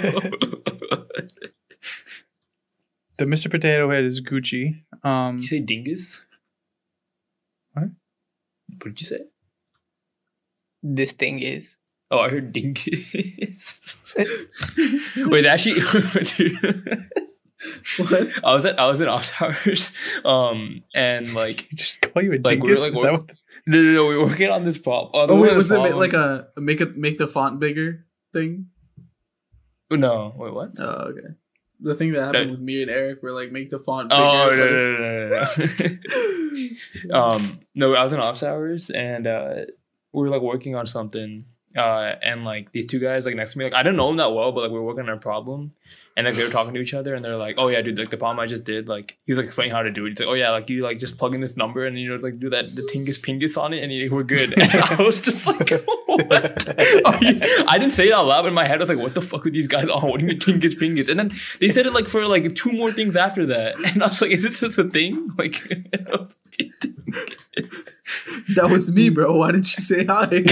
[3.18, 3.50] the Mr.
[3.50, 4.82] Potato Head is Gucci.
[5.02, 6.20] Um, you say dingus?
[7.72, 7.84] What?
[8.78, 9.20] What did you say?
[10.82, 11.76] This thing is.
[12.10, 13.12] Oh, I heard dingus.
[15.16, 15.80] Wait, actually,
[16.24, 17.10] dude.
[17.98, 18.44] What?
[18.44, 19.92] I was at I was in office hours,
[20.24, 22.94] um, and like just call you a Like, we were, dingus.
[23.02, 23.20] like,
[23.74, 25.10] is that work- what- no, no, no, we were working on this prop.
[25.14, 28.66] Oh wait, was it like a make it make the font bigger thing?
[29.90, 30.34] no?
[30.36, 30.70] Wait, what?
[30.78, 31.28] Oh, okay.
[31.80, 34.20] The thing that happened Uh, with me and Eric, were like make the font bigger.
[34.20, 35.98] Oh no, no, no, no, no,
[37.04, 37.20] no.
[37.20, 39.54] um, no, I was in office hours, and uh,
[40.12, 41.44] we were like working on something,
[41.76, 44.16] uh, and like these two guys like next to me, like I didn't know them
[44.16, 45.72] that well, but like we were working on a problem,
[46.16, 48.10] and like they were talking to each other, and they're like, "Oh yeah, dude, like
[48.10, 50.10] the problem I just did, like he was like explaining how to do it.
[50.10, 52.16] He's like, "Oh yeah, like you like just plug in this number, and you know
[52.16, 55.20] like do that the tingus pingus on it, and you, we're good." And I was
[55.20, 56.32] just like, "What?"
[56.78, 59.22] I didn't say it out loud, but in my head I was like, "What the
[59.22, 60.08] fuck are these guys on?
[60.08, 62.72] What do you mean tingus pingus?" And then they said it like for like two
[62.72, 65.62] more things after that, and I was like, "Is this just a thing?" Like.
[68.54, 69.36] that was me, bro.
[69.36, 70.28] Why didn't you say hi?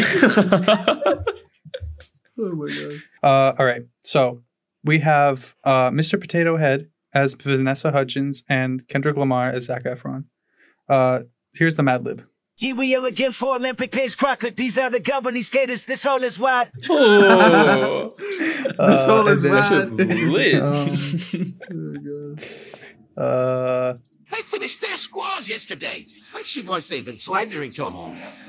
[2.38, 3.02] oh my god.
[3.22, 3.82] Uh, all right.
[4.00, 4.42] So
[4.84, 6.20] we have uh, Mr.
[6.20, 10.24] Potato Head as Vanessa Hudgens and Kendrick Lamar as Zac Efron.
[10.88, 11.22] Uh,
[11.54, 12.24] here's the Mad Lib.
[12.58, 14.48] Here we are again for Olympic pace Crocker.
[14.50, 15.84] These are the governing skaters.
[15.84, 16.70] This hole is wide.
[16.88, 19.68] oh, This whole is that mad.
[19.98, 20.62] shit's lit.
[21.70, 21.94] Oh,
[22.36, 22.44] God.
[23.16, 23.94] Uh,
[24.30, 26.06] They finished their squaws yesterday.
[26.34, 27.94] But she was they've been slandering Tom.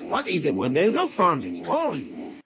[0.10, 2.42] What even when they no farming on?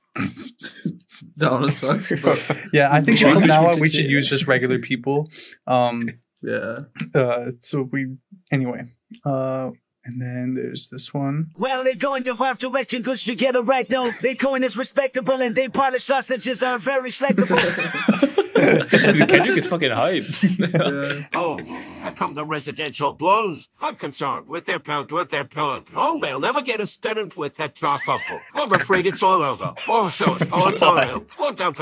[1.37, 2.21] That was fucked.
[2.21, 2.35] bro.
[2.73, 5.29] yeah, I think from now on we should use just regular people.
[5.65, 6.09] Um,
[6.43, 6.81] Yeah.
[7.15, 8.17] uh, so we
[8.51, 8.81] anyway.
[9.25, 9.71] Uh,
[10.03, 11.51] And then there's this one.
[11.57, 14.09] Well, they're going the right direction because you get it right now.
[14.09, 17.57] Bitcoin is respectable and they polished sausages are very flexible.
[18.61, 20.41] Dude, Kendrick is fucking hyped.
[20.59, 21.27] Yeah.
[21.33, 21.59] Oh,
[22.03, 23.69] I come the residential blows.
[23.81, 25.87] I'm concerned with their pound, with their pound.
[25.95, 28.39] Oh, they'll never get a student with that kerfuffle.
[28.53, 29.73] I'm afraid it's all over.
[29.87, 31.25] Oh, so, oh, it's all over.
[31.37, 31.73] One down,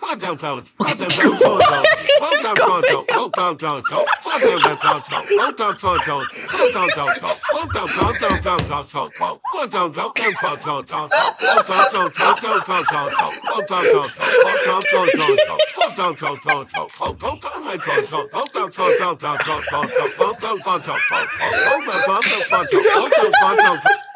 [0.00, 0.08] down.
[0.08, 0.64] One down, down.
[0.76, 1.84] One down, down, down, down.
[2.20, 4.06] One down, down, down.
[4.24, 5.24] One down, down, down.
[5.36, 6.26] One down, down, down, down.
[6.32, 7.36] One down, down, down.
[7.52, 8.18] One down, down, down.
[8.18, 9.38] One down, down, down, down, down, down, down.
[9.52, 11.08] One down, down, down, down, down, down.
[11.08, 13.30] One down, down, down, down, down, down, down.
[13.48, 14.24] One down, down, down.
[14.28, 15.58] One down, down, down, down.
[15.76, 16.88] One down, down, down, down.
[17.00, 18.26] Oh, down, down, down, down, down.
[18.32, 19.86] Oh, down, down, down, down, down, down, down.
[19.88, 21.08] Oh, down, down, down, down.
[21.08, 22.72] Oh, down, down, down, down, down.
[22.94, 24.07] Oh, down, down, down, down.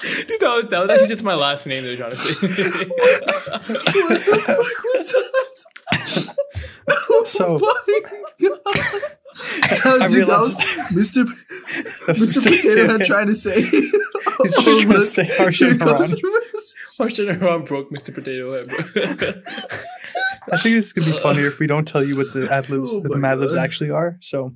[0.00, 2.46] Dude, that was, that was actually just my last name they were trying to say.
[2.46, 6.36] What the fuck was that?
[7.12, 8.00] Oh So- my
[8.40, 8.60] God.
[9.70, 11.24] That I was, dude, that was realized- Mr.
[12.08, 12.42] Mr.
[12.44, 13.62] Potato Head trying to say.
[13.62, 13.90] He's
[14.42, 16.10] He's just trying to say harsh and Haran.
[16.98, 18.12] Why should I run broke Mr.
[18.14, 18.68] Potato Head.
[20.52, 22.90] I think this could be funnier if we don't tell you what the ad libs,
[22.92, 24.16] Oh the Mad Libs actually are.
[24.20, 24.52] So,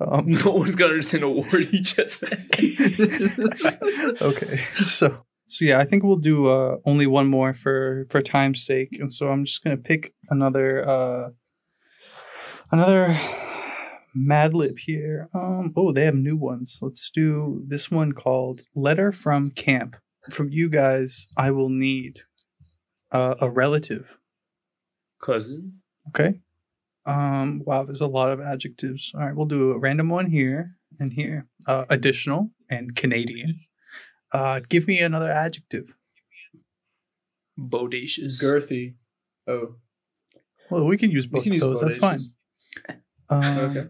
[0.00, 2.46] um, no one's gonna understand a word he just said.
[4.22, 4.56] okay.
[4.56, 8.98] So, so yeah, I think we'll do uh, only one more for for time's sake,
[8.98, 11.30] and so I'm just gonna pick another uh,
[12.70, 13.18] another
[14.14, 15.28] Mad Lib here.
[15.34, 16.78] Um, oh, they have new ones.
[16.80, 19.96] Let's do this one called "Letter from Camp."
[20.30, 22.20] From you guys, I will need
[23.10, 24.18] uh, a relative.
[25.20, 25.80] Cousin.
[26.08, 26.40] Okay.
[27.08, 29.12] Um, wow, there's a lot of adjectives.
[29.14, 31.46] All right, we'll do a random one here and here.
[31.66, 33.60] Uh, additional and Canadian.
[34.30, 35.94] Uh, give me another adjective.
[37.58, 38.40] Bodacious.
[38.42, 38.94] Girthy.
[39.46, 39.76] Oh.
[40.70, 41.80] Well, we can use both can of use those.
[41.80, 42.18] That's fine.
[42.18, 42.32] bodacious.
[43.30, 43.86] Um, Okay.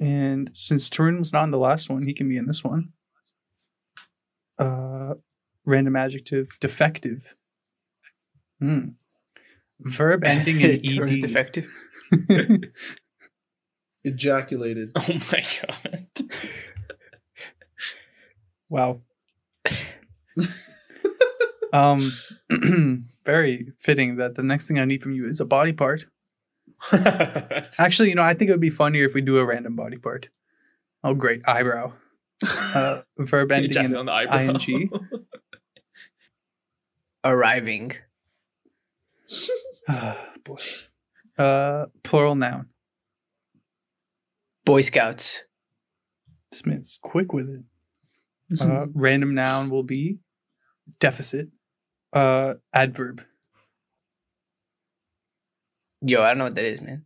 [0.00, 2.92] And since Tarun was not in the last one, he can be in this one.
[4.58, 5.14] Uh,
[5.64, 6.48] random adjective.
[6.60, 7.36] Defective.
[8.60, 8.88] Hmm.
[9.78, 11.20] Verb ending in Turns ed.
[11.20, 11.66] defective.
[14.04, 14.90] Ejaculated.
[14.96, 16.08] Oh my god.
[18.68, 19.00] Wow.
[21.72, 22.10] um,
[23.24, 26.06] very fitting that the next thing I need from you is a body part.
[27.78, 29.96] Actually, you know, I think it would be funnier if we do a random body
[29.96, 30.28] part.
[31.02, 31.42] Oh, great.
[31.46, 31.92] Eyebrow.
[32.74, 34.58] Uh, verb ending in on the eyebrow.
[34.68, 34.90] ing.
[37.24, 37.92] Arriving.
[40.44, 40.56] Boy.
[41.38, 42.68] Uh, plural noun.
[44.64, 45.42] Boy Scouts.
[46.50, 48.60] This man's quick with it.
[48.60, 50.18] Uh, random noun will be
[51.00, 51.48] deficit.
[52.12, 53.24] Uh, adverb.
[56.02, 57.04] Yo, I don't know what that is, man.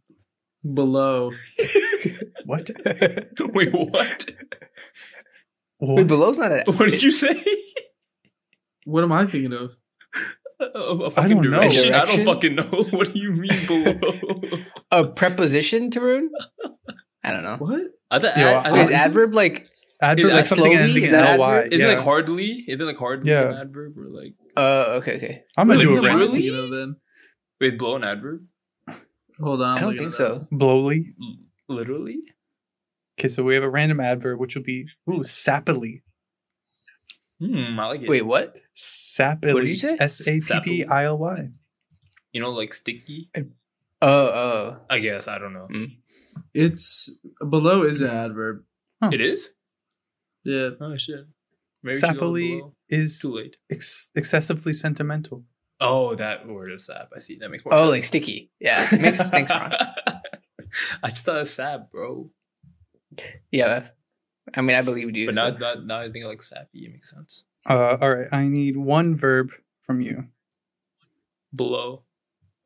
[0.62, 1.32] Below.
[2.44, 2.70] What?
[3.38, 3.92] Wait, what?
[3.92, 4.28] Wait,
[5.78, 6.06] What?
[6.06, 6.62] below's not a.
[6.66, 7.44] What did you say?
[8.84, 9.76] What am I thinking of?
[10.60, 11.60] A, a I fucking don't know.
[11.60, 11.94] direction?
[11.94, 12.62] I don't fucking know.
[12.90, 13.94] What do you mean below?
[14.90, 16.26] A preposition, Tarun?
[17.22, 17.56] I don't know.
[17.58, 17.82] What?
[18.10, 19.68] I thought Yo, ad- I- I Is think- adverb like?
[20.00, 20.76] Adverb Is is something slowly?
[20.90, 21.56] ending Is that ly.
[21.58, 21.72] adverb?
[21.72, 21.88] Is it Yeah.
[21.94, 22.46] like hardly?
[22.68, 23.48] Is it like hardly Yeah.
[23.50, 25.42] an adverb or like Uh, okay, okay.
[25.56, 26.32] I'm gonna What do am a I random.
[26.32, 26.96] thinking of then?
[27.60, 28.42] wait blow an adverb?
[29.40, 29.76] Hold on.
[29.76, 30.46] I'm don't think so.
[30.52, 31.14] Blowly.
[31.20, 31.36] L-
[31.76, 32.18] Literally?
[33.18, 36.02] Okay, so we have a random adverb, which will be ooh sappily.
[37.40, 38.08] Hmm, I like it.
[38.08, 38.56] Wait, what?
[38.78, 39.54] Sappily.
[39.54, 39.96] What did you say?
[39.98, 41.48] S A P P I L Y.
[42.32, 43.28] You know, like sticky?
[44.00, 44.76] Oh, oh.
[44.88, 45.26] I guess.
[45.26, 45.66] I don't know.
[45.72, 45.96] Mm.
[46.54, 47.10] It's
[47.50, 48.62] below is an adverb.
[49.02, 49.10] Huh.
[49.12, 49.50] It is?
[50.44, 50.70] Yeah.
[50.80, 51.26] Oh shit.
[51.82, 53.56] Maybe we should go Sappily is too late.
[53.70, 55.44] ex- excessively sentimental.
[55.80, 57.08] Oh, that word is sap.
[57.16, 57.36] I see.
[57.38, 57.90] That makes more Oh, sense.
[57.90, 58.50] like sticky.
[58.60, 58.88] Yeah.
[58.92, 59.72] Makes thanks, Ron.
[61.02, 62.30] I just thought it was sap, bro.
[63.50, 63.88] Yeah.
[64.54, 65.26] I mean, I believed you.
[65.26, 67.44] But so- now, now, now I think like sappy, it makes sense.
[67.68, 69.50] Uh, all right, I need one verb
[69.82, 70.28] from you.
[71.54, 72.02] Below.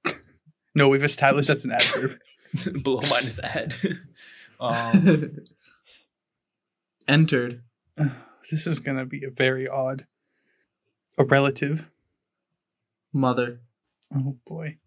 [0.74, 2.18] No, we've established that's an adverb.
[2.82, 3.74] Below minus ad.
[4.60, 5.36] um,
[7.06, 7.62] Entered.
[8.50, 10.06] this is gonna be a very odd.
[11.18, 11.90] A relative.
[13.12, 13.60] Mother.
[14.14, 14.78] Oh boy.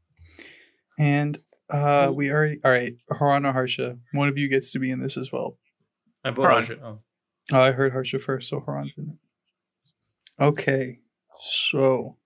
[0.98, 1.38] And
[1.70, 2.94] uh, we already all right.
[3.20, 5.60] Haran or Harsha, one of you gets to be in this as well.
[6.24, 6.56] I put Haran.
[6.56, 6.80] Harsha.
[6.84, 7.00] Oh.
[7.52, 9.16] Oh, I heard Harsha first, so Haran's in it.
[10.40, 11.00] Okay,
[11.40, 12.18] so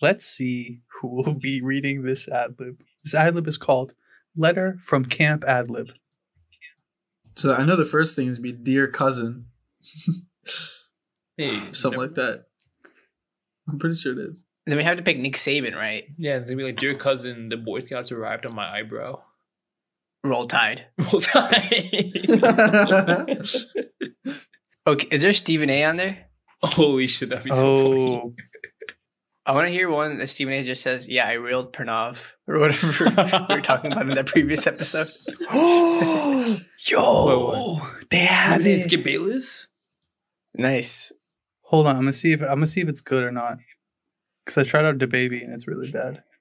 [0.00, 2.80] let's see who will be reading this ad lib.
[3.02, 3.94] This ad lib is called
[4.36, 5.88] "Letter from Camp Ad Lib."
[7.36, 9.46] So I know the first thing is be dear cousin.
[11.36, 12.44] Hey, Something never- like that.
[13.68, 14.44] I'm pretty sure it is.
[14.66, 16.04] Then we have to pick Nick Saban, right?
[16.16, 19.20] Yeah, it's gonna be like, dear cousin, the Boy Scouts arrived on my eyebrow.
[20.22, 20.86] Roll Tide.
[20.98, 21.82] Roll Tide.
[24.86, 26.26] Okay, is there Stephen A on there?
[26.72, 28.16] Holy shit, that'd be so funny.
[28.16, 28.34] Oh,
[29.46, 32.58] I want to hear one that Stephen A just says, "Yeah, I reeled Pranav" or
[32.58, 33.04] whatever
[33.48, 35.08] we were talking about in that previous episode.
[36.86, 38.90] yo, they have Let's it.
[38.90, 39.68] get Bayless.
[40.54, 41.12] Nice.
[41.62, 43.58] Hold on, I'm gonna see if I'm gonna see if it's good or not.
[44.46, 46.22] Cause I tried out the baby and it's really bad.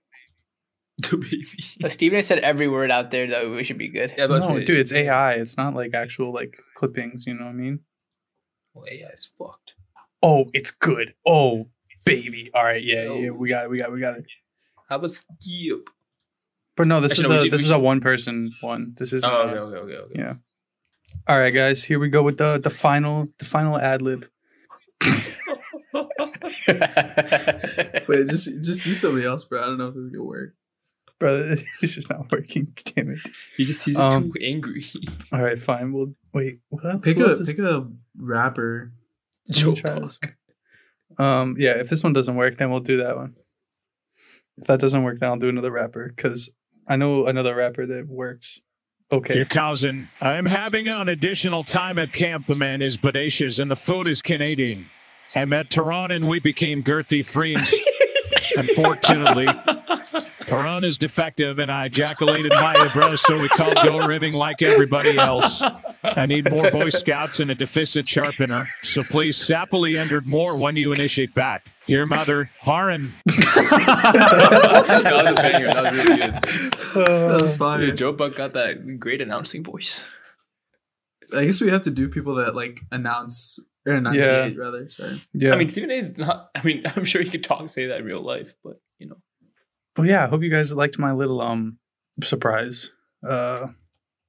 [1.00, 1.48] The baby.
[1.82, 4.14] But Stephen A said every word out there that we should be good.
[4.16, 5.34] Yeah, but No, dude, it's AI.
[5.34, 7.26] It's not like actual like clippings.
[7.26, 7.80] You know what I mean?
[8.76, 9.74] Well, AI is fucked.
[10.24, 11.14] Oh, it's good.
[11.28, 11.68] Oh,
[12.06, 12.50] baby.
[12.54, 13.16] All right, yeah, Yo.
[13.20, 13.70] yeah, we got it.
[13.70, 13.94] We got it.
[13.94, 14.26] We got it.
[14.90, 15.90] How about Skip?
[16.78, 18.52] But no, this Actually, is no, we a did- this we is a one person
[18.62, 18.96] one.
[18.98, 20.14] This is Oh, okay, okay, okay, okay.
[20.16, 20.34] Yeah.
[21.28, 21.84] All right, guys.
[21.84, 24.28] Here we go with the the final the final ad lib.
[28.08, 29.62] Wait, just just use somebody else, bro.
[29.62, 30.56] I don't know if this is gonna work.
[31.20, 32.74] Brother, it's just not working.
[32.96, 33.20] Damn it.
[33.58, 34.84] He just he's Um, too angry.
[35.32, 35.94] All right, fine.
[35.94, 36.60] We'll wait.
[36.70, 37.02] What?
[37.02, 38.92] Pick Who a is- pick a rapper.
[39.48, 40.36] Let me Joe try Buck.
[41.18, 41.74] Um, yeah.
[41.80, 43.36] If this one doesn't work, then we'll do that one.
[44.58, 46.50] If that doesn't work, then I'll do another rapper because
[46.88, 48.62] I know another rapper that works.
[49.12, 49.36] Okay.
[49.36, 52.48] Your cousin, I'm having an additional time at camp.
[52.48, 54.90] The man is bodacious and the food is Canadian.
[55.36, 57.74] I met Tehran and we became girthy friends.
[58.58, 59.48] Unfortunately,
[60.54, 65.18] Tehran is defective and I ejaculated my bro, so we called go ribbing like everybody
[65.18, 65.64] else.
[66.04, 68.68] I need more Boy Scouts and a deficit sharpener.
[68.84, 71.66] So please sappily entered more when you initiate back.
[71.88, 73.14] Your mother, Haran.
[73.26, 75.66] that was a banger.
[75.66, 76.34] That was really good.
[77.06, 77.92] That was Yeah, fire.
[77.92, 80.06] Joe Buck got that great announcing voice.
[81.36, 84.90] I guess we have to do people that like announce or enunciate rather.
[84.90, 85.22] Sorry.
[85.34, 85.54] Yeah.
[85.54, 85.96] I mean, Stephen A.
[85.96, 86.50] is not.
[86.56, 88.93] I mean, I'm sure he could talk, say that in real life, but you know,
[89.98, 90.24] well, yeah.
[90.26, 91.78] I hope you guys liked my little um
[92.24, 92.92] surprise.
[93.28, 93.68] Uh,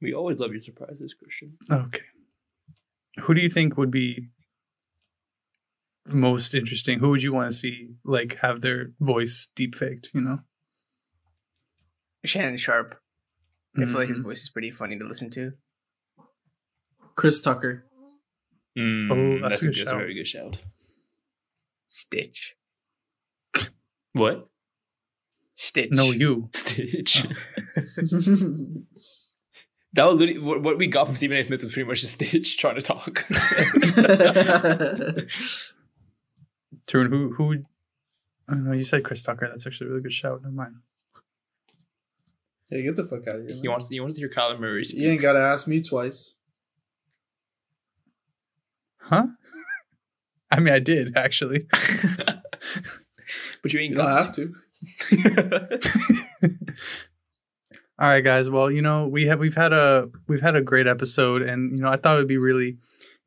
[0.01, 1.57] we always love your surprises, Christian.
[1.71, 2.03] okay.
[3.23, 4.29] Who do you think would be
[6.07, 6.99] most interesting?
[6.99, 10.11] Who would you want to see like have their voice deep faked?
[10.15, 10.39] You know.
[12.25, 12.97] Shannon Sharpe.
[13.77, 14.23] I feel like his Mhm.
[14.25, 15.53] voice is pretty funny to listen to.
[17.17, 17.85] Chris Tucker.
[18.79, 20.57] Mm, Oh, that's that's, a a, good that's a very good shout.
[21.87, 22.57] Stitch.
[24.13, 24.49] What?
[25.55, 25.91] Stitch.
[25.93, 26.49] No, you.
[26.55, 27.25] Stitch.
[27.27, 27.31] Oh.
[29.93, 31.45] that was literally what, what we got from Stephen A.
[31.45, 33.25] Smith was pretty much just Stitch trying to talk.
[36.89, 37.53] Turn who who?
[38.49, 38.73] I don't know.
[38.73, 39.47] You said Chris Tucker.
[39.49, 40.43] That's actually a really good shout.
[40.43, 40.75] Never mind.
[42.71, 43.55] yeah, get the fuck out of here.
[43.55, 43.71] he man.
[43.71, 44.85] wants he wants to hear Kyler Murray.
[44.89, 46.35] You ain't gotta ask me twice.
[48.99, 49.29] Huh?
[50.51, 51.67] I mean, I did actually.
[53.63, 54.55] but you ain't You don't got have to.
[57.97, 58.51] All right, guys.
[58.51, 61.83] Well, you know, we have we've had a we've had a great episode, and you
[61.83, 62.77] know, I thought it would be really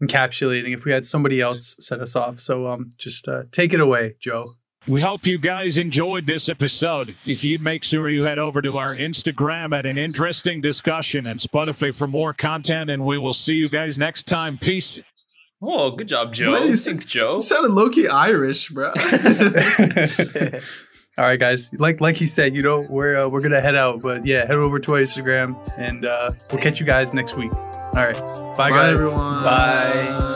[0.03, 2.39] encapsulating if we had somebody else set us off.
[2.39, 4.49] So, um, just uh, take it away, Joe.
[4.85, 7.15] We hope you guys enjoyed this episode.
[7.25, 11.39] If you'd make sure you head over to our Instagram at an interesting discussion and
[11.39, 14.57] Spotify for more content, and we will see you guys next time.
[14.57, 14.99] Peace.
[15.61, 16.51] Oh, good job, Joe.
[16.51, 17.35] Why is- Thanks, Joe.
[17.35, 18.93] You sounded low key Irish, bro.
[21.17, 21.71] All right, guys.
[21.79, 24.57] Like like he said, you know, we're uh, we're gonna head out, but yeah, head
[24.57, 27.51] over to our Instagram, and uh, we'll catch you guys next week.
[27.53, 28.15] All right,
[28.55, 28.93] bye, Bye, guys.
[28.93, 29.43] everyone.
[29.43, 30.33] Bye.